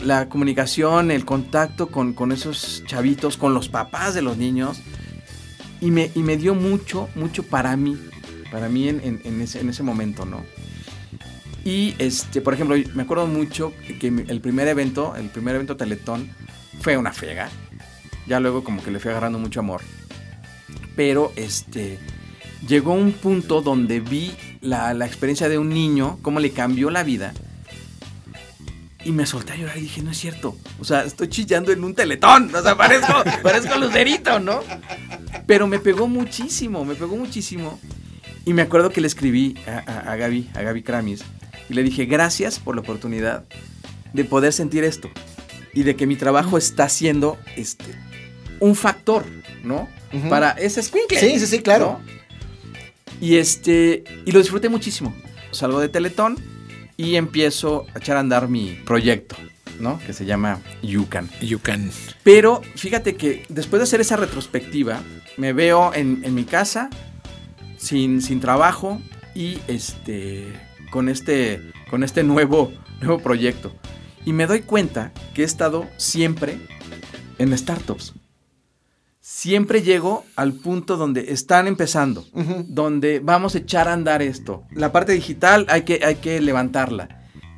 [0.00, 4.80] La comunicación, el contacto con, con esos chavitos, con los papás de los niños.
[5.80, 7.96] Y me, y me dio mucho, mucho para mí.
[8.50, 10.44] Para mí en, en- ese, en ese momento, ¿no?
[11.64, 16.28] Y, este, por ejemplo, me acuerdo mucho que el primer evento, el primer evento Teletón,
[16.80, 17.48] fue una fega.
[18.26, 19.82] Ya luego como que le fui agarrando mucho amor.
[20.96, 21.98] Pero, este,
[22.66, 27.02] llegó un punto donde vi la, la experiencia de un niño, cómo le cambió la
[27.04, 27.32] vida.
[29.04, 30.56] Y me solté a llorar y dije, no es cierto.
[30.78, 32.54] O sea, estoy chillando en un teletón.
[32.54, 34.60] O sea, parezco, parezco lucerito, ¿no?
[35.46, 37.80] Pero me pegó muchísimo, me pegó muchísimo.
[38.44, 41.22] Y me acuerdo que le escribí a, a- a Gaby, a Gaby Kramis.
[41.70, 43.44] Y le dije, gracias por la oportunidad
[44.12, 45.08] de poder sentir esto.
[45.72, 47.94] Y de que mi trabajo está siendo este,
[48.58, 49.24] un factor,
[49.62, 49.88] ¿no?
[50.28, 51.20] Para ese squinkle.
[51.20, 52.00] Sí, sí, sí, claro.
[52.04, 52.20] ¿no?
[53.20, 55.14] Y este, y lo disfruté muchísimo.
[55.52, 56.36] Salgo de Teletón
[57.00, 59.34] y empiezo a echar a andar mi proyecto,
[59.78, 59.98] ¿no?
[60.06, 61.30] Que se llama Yucan.
[61.40, 61.90] You can.
[62.22, 65.00] Pero fíjate que después de hacer esa retrospectiva,
[65.38, 66.90] me veo en, en mi casa,
[67.78, 69.00] sin, sin trabajo
[69.34, 70.52] y este,
[70.90, 72.70] con este, con este nuevo,
[73.00, 73.74] nuevo proyecto.
[74.26, 76.58] Y me doy cuenta que he estado siempre
[77.38, 78.12] en startups.
[79.44, 82.26] Siempre llego al punto donde están empezando,
[82.68, 84.64] donde vamos a echar a andar esto.
[84.70, 87.08] La parte digital hay que, hay que levantarla.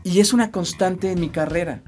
[0.05, 1.83] Y es una constante en mi carrera.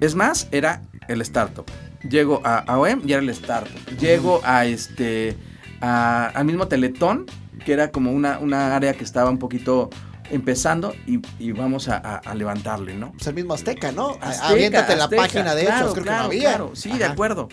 [0.00, 1.66] Es más, era el startup.
[2.08, 3.76] Llego a, a OEM y era el startup.
[4.00, 5.36] Llego a este
[5.82, 7.26] a- al mismo Teletón,
[7.62, 9.90] que era como una, una área que estaba un poquito
[10.30, 13.12] empezando y, y vamos a, a- a levantarle, ¿no?
[13.12, 14.16] Pues el mismo Azteca, ¿no?
[14.18, 16.48] Azteca, Aviéntate la página de claro, hechos, creo claro, que no había.
[16.56, 17.48] Claro, sí, de acuerdo.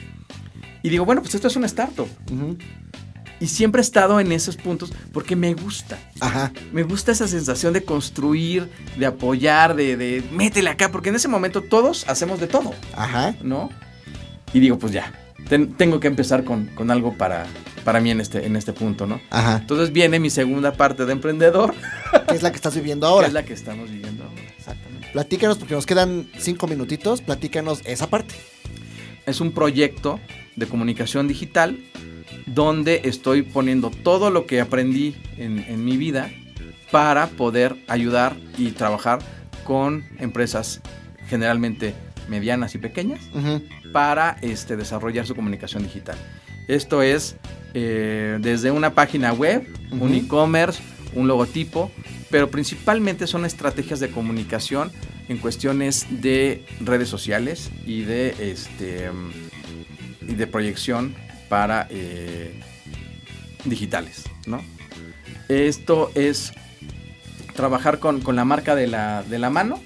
[0.84, 2.08] Y digo, bueno, pues esto es una startup.
[2.32, 2.58] Ujú.
[3.40, 5.98] Y siempre he estado en esos puntos porque me gusta.
[6.20, 6.52] Ajá.
[6.72, 11.28] Me gusta esa sensación de construir, de apoyar, de, de métele acá, porque en ese
[11.28, 13.36] momento todos hacemos de todo, Ajá.
[13.42, 13.70] ¿no?
[14.54, 15.12] Y digo, pues ya,
[15.50, 17.46] ten- tengo que empezar con, con algo para,
[17.84, 19.20] para mí en este, en este punto, ¿no?
[19.30, 19.58] Ajá.
[19.62, 21.74] Entonces viene mi segunda parte de emprendedor,
[22.30, 23.28] ¿Qué es la que estás viviendo que ahora?
[23.28, 24.42] es la que estamos viviendo ahora.
[24.58, 25.08] Exactamente.
[25.12, 27.22] Platícanos, porque nos quedan cinco minutitos.
[27.22, 28.36] Platícanos esa parte.
[29.26, 30.20] Es un proyecto
[30.56, 31.78] de comunicación digital
[32.46, 36.30] donde estoy poniendo todo lo que aprendí en, en mi vida
[36.92, 39.20] para poder ayudar y trabajar
[39.64, 40.82] con empresas
[41.28, 41.96] generalmente
[42.28, 43.20] medianas y pequeñas
[43.92, 46.18] para este, desarrollar su comunicación digital.
[46.68, 47.36] Esto es
[47.74, 50.82] eh, desde una página web, un e-commerce,
[51.14, 51.92] un logotipo,
[52.30, 54.92] pero principalmente son estrategias de comunicación
[55.30, 59.10] en cuestiones de redes sociales y de, este,
[60.28, 61.16] y de proyección
[61.50, 62.54] para eh,
[63.66, 64.24] digitales.
[64.46, 64.62] ¿no?
[65.50, 66.54] Esto es
[67.54, 69.82] trabajar con, con la marca de la, de la mano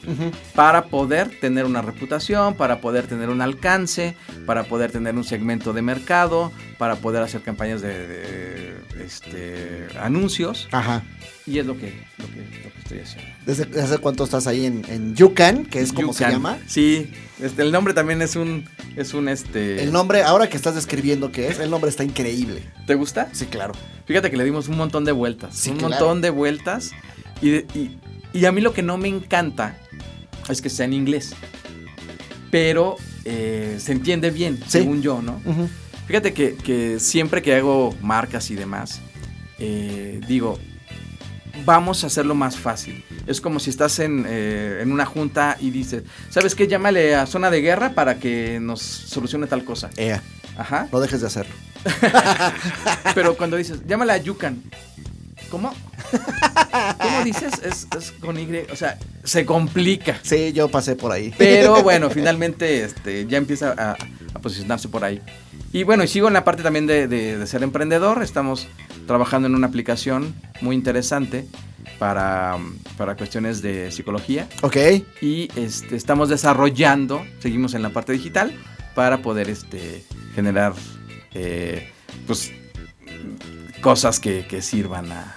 [0.56, 4.16] para poder tener una reputación, para poder tener un alcance,
[4.46, 10.68] para poder tener un segmento de mercado, para poder hacer campañas de, de, este, anuncios.
[10.72, 11.04] Ajá.
[11.46, 13.32] Y es lo que, lo que, lo que estoy haciendo.
[13.46, 16.58] ¿Desde, hace cuánto estás ahí en, en Yucan, que es como se llama?
[16.68, 17.10] Sí,
[17.42, 18.66] este, el nombre también es un,
[18.98, 19.82] es un este.
[19.82, 22.64] El nombre, ahora que estás describiendo qué es, el nombre está increíble.
[22.86, 23.30] ¿Te gusta?
[23.32, 23.74] Sí, claro.
[24.06, 25.56] Fíjate que le dimos un montón de vueltas.
[25.56, 25.92] Sí, un claro.
[25.92, 26.92] montón de vueltas.
[27.42, 28.00] Y, y-
[28.34, 29.78] y a mí lo que no me encanta
[30.50, 31.34] es que sea en inglés.
[32.52, 34.80] Pero eh, se entiende bien, Sí.
[34.80, 35.42] según yo, ¿no?
[35.46, 35.70] Ujú.
[36.08, 39.02] Fíjate que, que siempre que hago marcas y demás,
[39.60, 40.58] eh, digo,
[41.66, 43.04] vamos a hacerlo más fácil.
[43.26, 46.68] Es como si estás en, eh, en una junta y dices, ¿sabes qué?
[46.68, 49.90] Llámale a zona de guerra para que nos solucione tal cosa.
[49.98, 50.22] Ea,
[50.58, 50.88] Ajá.
[50.92, 51.54] no dejes de hacerlo.
[53.16, 54.62] Pero cuando dices, llámale a Yucan.
[55.50, 55.74] ¿Cómo?
[57.02, 57.54] ¿Cómo dices?
[57.64, 58.48] Es, es con Y.
[58.72, 60.20] O sea, se complica.
[60.24, 61.34] Sí, yo pasé por ahí.
[61.38, 63.98] Pero bueno, finalmente este, ya empieza a,
[64.34, 65.22] a posicionarse por ahí.
[65.74, 68.24] Y bueno, y sigo en la parte también de, de- de ser emprendedor.
[68.24, 68.68] Estamos
[69.06, 71.46] trabajando en una aplicación muy interesante
[72.00, 72.58] para,
[72.98, 74.48] para cuestiones de psicología.
[74.62, 74.78] Ok.
[75.22, 78.54] Y este, estamos desarrollando, seguimos en la parte digital,
[78.96, 80.04] para poder este,
[80.36, 80.74] generar
[81.34, 81.92] eh,
[82.26, 82.52] pues,
[83.82, 85.36] cosas que, que sirvan a-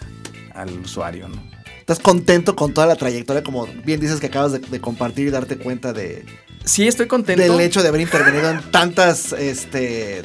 [0.60, 1.28] al usuario.
[1.28, 1.36] ¿no?
[1.80, 3.42] ¿Estás contento con toda la trayectoria?
[3.42, 6.24] Como bien dices que acabas de, de compartir y darte cuenta de,
[6.64, 7.42] Sí, estoy contento.
[7.42, 10.22] del hecho de haber intervenido en tantas, este,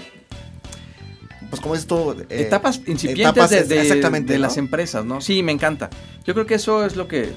[1.49, 4.43] pues como es tú, Eh, etapas incipientes etapas, de, exactamente, de ¿no?
[4.47, 5.21] las empresas, ¿no?
[5.21, 5.89] Sí, me encanta.
[6.25, 7.31] Yo creo que eso es lo que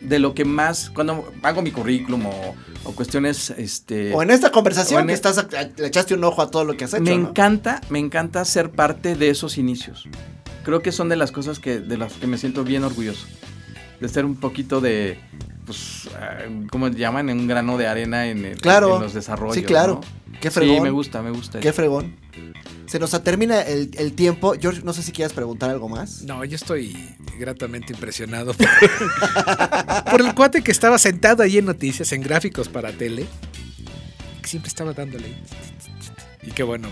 [0.00, 2.54] de lo que más cuando hago mi currículum o,
[2.84, 5.46] o cuestiones este O en esta conversación en que e- estás,
[5.78, 7.28] le echaste un ojo a todo lo que has hecho, me ¿no?
[7.30, 10.06] encanta, me encanta ser parte de esos inicios.
[10.64, 13.26] Creo que son de las cosas que de las que me siento bien orgulloso.
[14.00, 15.18] De ser un poquito de
[15.66, 16.38] pues ah,
[16.70, 17.30] ¿cómo llaman?
[17.30, 18.96] En un grano de arena en, el- Claro.
[18.96, 19.54] en los desarrollos.
[19.56, 20.00] Sí, claro.
[20.02, 20.40] ¿no?
[20.40, 20.76] Qué fregón.
[20.76, 21.60] Sí, me gusta, me gusta.
[21.60, 22.16] Qué fregón.
[22.86, 24.54] Se nos termina el, el tiempo.
[24.60, 26.22] George, no sé si quieras preguntar algo más.
[26.22, 26.94] No, yo estoy
[27.38, 28.66] gratamente impresionado por,
[30.10, 33.26] por el cuate que estaba sentado ahí en noticias, en gráficos para tele,
[34.42, 35.34] que siempre estaba dándole.
[36.42, 36.88] Y qué bueno.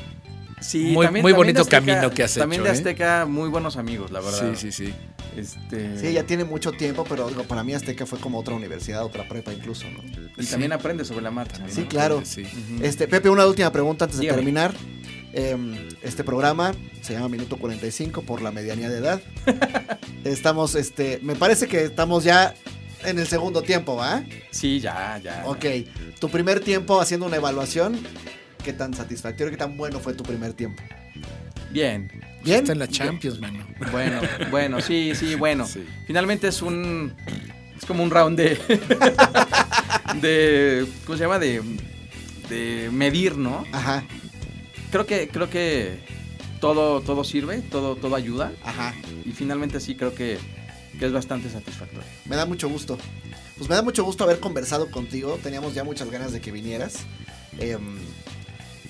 [0.63, 2.79] Sí, Muy- también- muy también bonito de Azteca- camino que has También hecho, de ¿eh?
[2.79, 4.55] Azteca, muy buenos amigos, la verdad.
[4.55, 4.95] Sí, sí, sí.
[5.37, 9.05] Este, Sí, ya tiene mucho tiempo, pero digo, para mí Azteca fue como otra universidad,
[9.05, 10.03] otra prepa incluso, ¿no?
[10.37, 11.65] Y también aprende sobre la marcha.
[11.69, 11.89] Sí, ¿no?
[11.89, 12.23] claro.
[12.25, 12.45] Sí.
[12.83, 14.37] Este, Pepe, una última pregunta antes de Dígame.
[14.39, 14.75] terminar.
[15.35, 15.57] Eh,
[16.03, 19.23] este programa se llama Minuto 45 por la medianía de edad.
[20.25, 22.55] estamos, este, me parece que estamos ya
[23.05, 24.23] en el segundo tiempo, ¿va?
[24.51, 25.43] Sí, ya, ya.
[25.47, 25.65] Ok,
[26.21, 27.99] tu primer tiempo haciendo una evaluación,
[28.63, 30.83] ¿qué tan satisfactorio, qué tan bueno fue tu primer tiempo?
[31.71, 32.11] Bien.
[32.45, 32.59] ¿Bien?
[32.61, 33.65] Está en la Champions, mano.
[33.91, 35.67] Bueno, bueno, sí, sí, bueno.
[35.73, 35.85] Sí.
[36.07, 37.15] Finalmente es un.
[37.77, 38.59] Es como un round de.
[40.21, 40.87] de.
[41.07, 41.39] ¿Cómo se llama?
[41.39, 41.63] De.
[42.49, 43.65] De medir, ¿no?
[43.73, 44.05] Ajá,
[44.91, 45.29] Creo que.
[45.29, 46.01] Creo que.
[46.61, 48.53] Todo, todo sirve, todo, todo ayuda.
[48.65, 48.95] ajá.
[49.25, 50.39] Y finalmente sí creo que,
[50.97, 52.05] que es bastante satisfactorio.
[52.27, 52.99] Me da mucho gusto.
[53.59, 55.41] Pues me da mucho gusto haber conversado contigo.
[55.43, 56.99] Teníamos ya muchas ganas de que vinieras.
[57.59, 57.99] Em,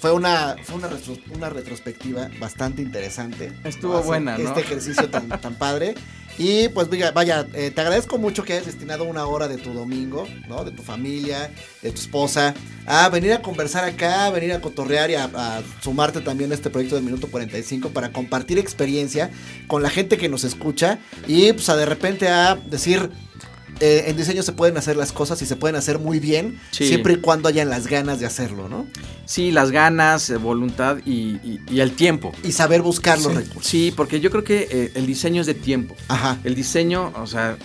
[0.03, 3.53] fue una, fue una, retro- una retrospectiva bastante interesante.
[3.63, 4.49] Estuvo buena, ¿no?
[4.49, 5.95] Este ejercicio tan, tan padre.
[6.39, 9.73] Y pues vaya, vaya, eh, te agradezco mucho que hayas destinado una hora de tu
[9.75, 10.65] domingo, ¿no?
[10.65, 12.53] De tu familia, de tu esposa,
[12.85, 16.55] a venir a conversar acá, a venir a cotorrear y a, a sumarte también a
[16.57, 19.31] este proyecto de Minuto 45 para compartir experiencia
[19.69, 20.99] con la gente que nos escucha
[21.29, 23.09] y pues a de repente a decir,
[23.81, 26.87] eh, en diseño se pueden hacer las cosas y se pueden hacer muy bien, Sí.
[26.87, 28.87] siempre y cuando hayan las ganas de hacerlo, ¿no?
[29.27, 32.33] Sí, las ganas, eh, voluntad y, y- y el tiempo.
[32.45, 33.67] Y saber buscar los Sí, recursos.
[33.67, 35.95] Sí, porque yo creo que eh, el diseño es de tiempo.
[36.09, 36.39] Ajá.
[36.45, 37.57] El diseño, o sea,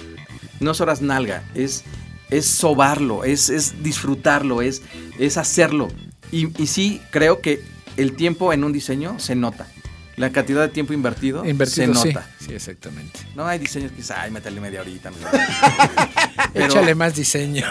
[0.59, 1.83] no es horas nalga, es,
[2.29, 4.81] es sobarlo, es, es disfrutarlo, es,
[5.19, 5.87] es hacerlo.
[6.31, 7.61] Y, y sí, creo que
[7.95, 9.67] el tiempo en un diseño se nota.
[10.17, 12.27] La cantidad de tiempo invertido, Invertido, se nota.
[12.39, 13.19] Sí, exactamente.
[13.35, 15.11] No hay diseños que dices, ay, métale media horita.
[15.11, 15.17] no".
[16.65, 17.63] Échale más diseño.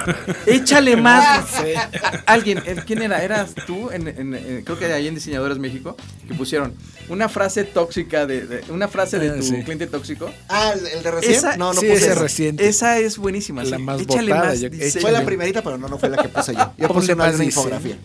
[0.47, 1.49] Échale más.
[2.27, 3.23] Alguien, ¿quién era?
[3.25, 3.91] ¿Eras tú?
[3.91, 5.97] En, en- en- creo que ahí en Diseñadores México,
[6.29, 6.73] que pusieron
[7.09, 9.63] una frase tóxica de, de- una frase de Ah, tu sí.
[9.65, 10.31] cliente tóxico.
[10.49, 11.35] Ah, ¿el, de recién?
[11.35, 12.23] Esa- no, no sí, puse ese eso.
[12.23, 12.69] reciente.
[12.69, 13.65] Esa es buenísima.
[13.65, 13.83] La sí.
[13.83, 14.69] más Échale votada, más yo-.
[15.01, 16.73] Fue la primerita, pero no, no fue la que puse yo.
[16.79, 17.97] Yo puse una, infografía.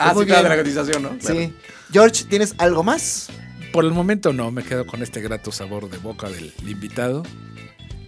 [0.00, 0.58] Ah, Muy sí, claro, de bien.
[0.58, 1.18] la cotización, ¿no?
[1.18, 1.38] Claro.
[1.38, 1.54] Sí.
[1.92, 3.28] George, ¿tienes algo más?
[3.74, 7.24] Por el momento no, me quedo con este grato sabor de boca del invitado.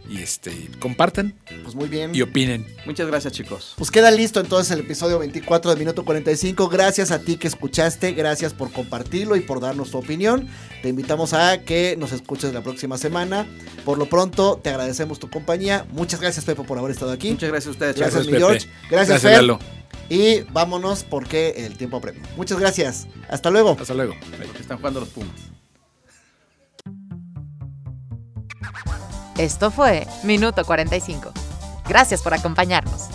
[0.08, 2.14] Y este, compartan Pues muy bien.
[2.14, 2.64] y opinen.
[2.86, 3.74] Muchas gracias, chicos.
[3.76, 6.68] Pues queda listo entonces el episodio 24 de Minuto 45.
[6.68, 10.46] Gracias a ti que escuchaste, gracias por compartirlo y por darnos tu opinión.
[10.82, 13.44] Te invitamos a que nos escuches la próxima semana.
[13.84, 15.84] Por lo pronto, te agradecemos tu compañía.
[15.90, 17.32] Muchas gracias, Pepo, por haber estado aquí.
[17.32, 18.38] Muchas gracias a ustedes, Gracias, Pepe.
[18.38, 18.68] George.
[18.88, 19.32] Gracias, Fer.
[19.38, 19.58] Lalo.
[20.08, 22.22] Y vámonos porque el tiempo apremia.
[22.36, 23.08] Muchas gracias.
[23.28, 23.76] Hasta luego.
[23.80, 24.14] Hasta luego.
[24.30, 25.55] Porque están jugando los Pumas.
[29.38, 31.30] Esto fue Minuto 45.
[31.86, 33.08] Gracias por acompañarnos.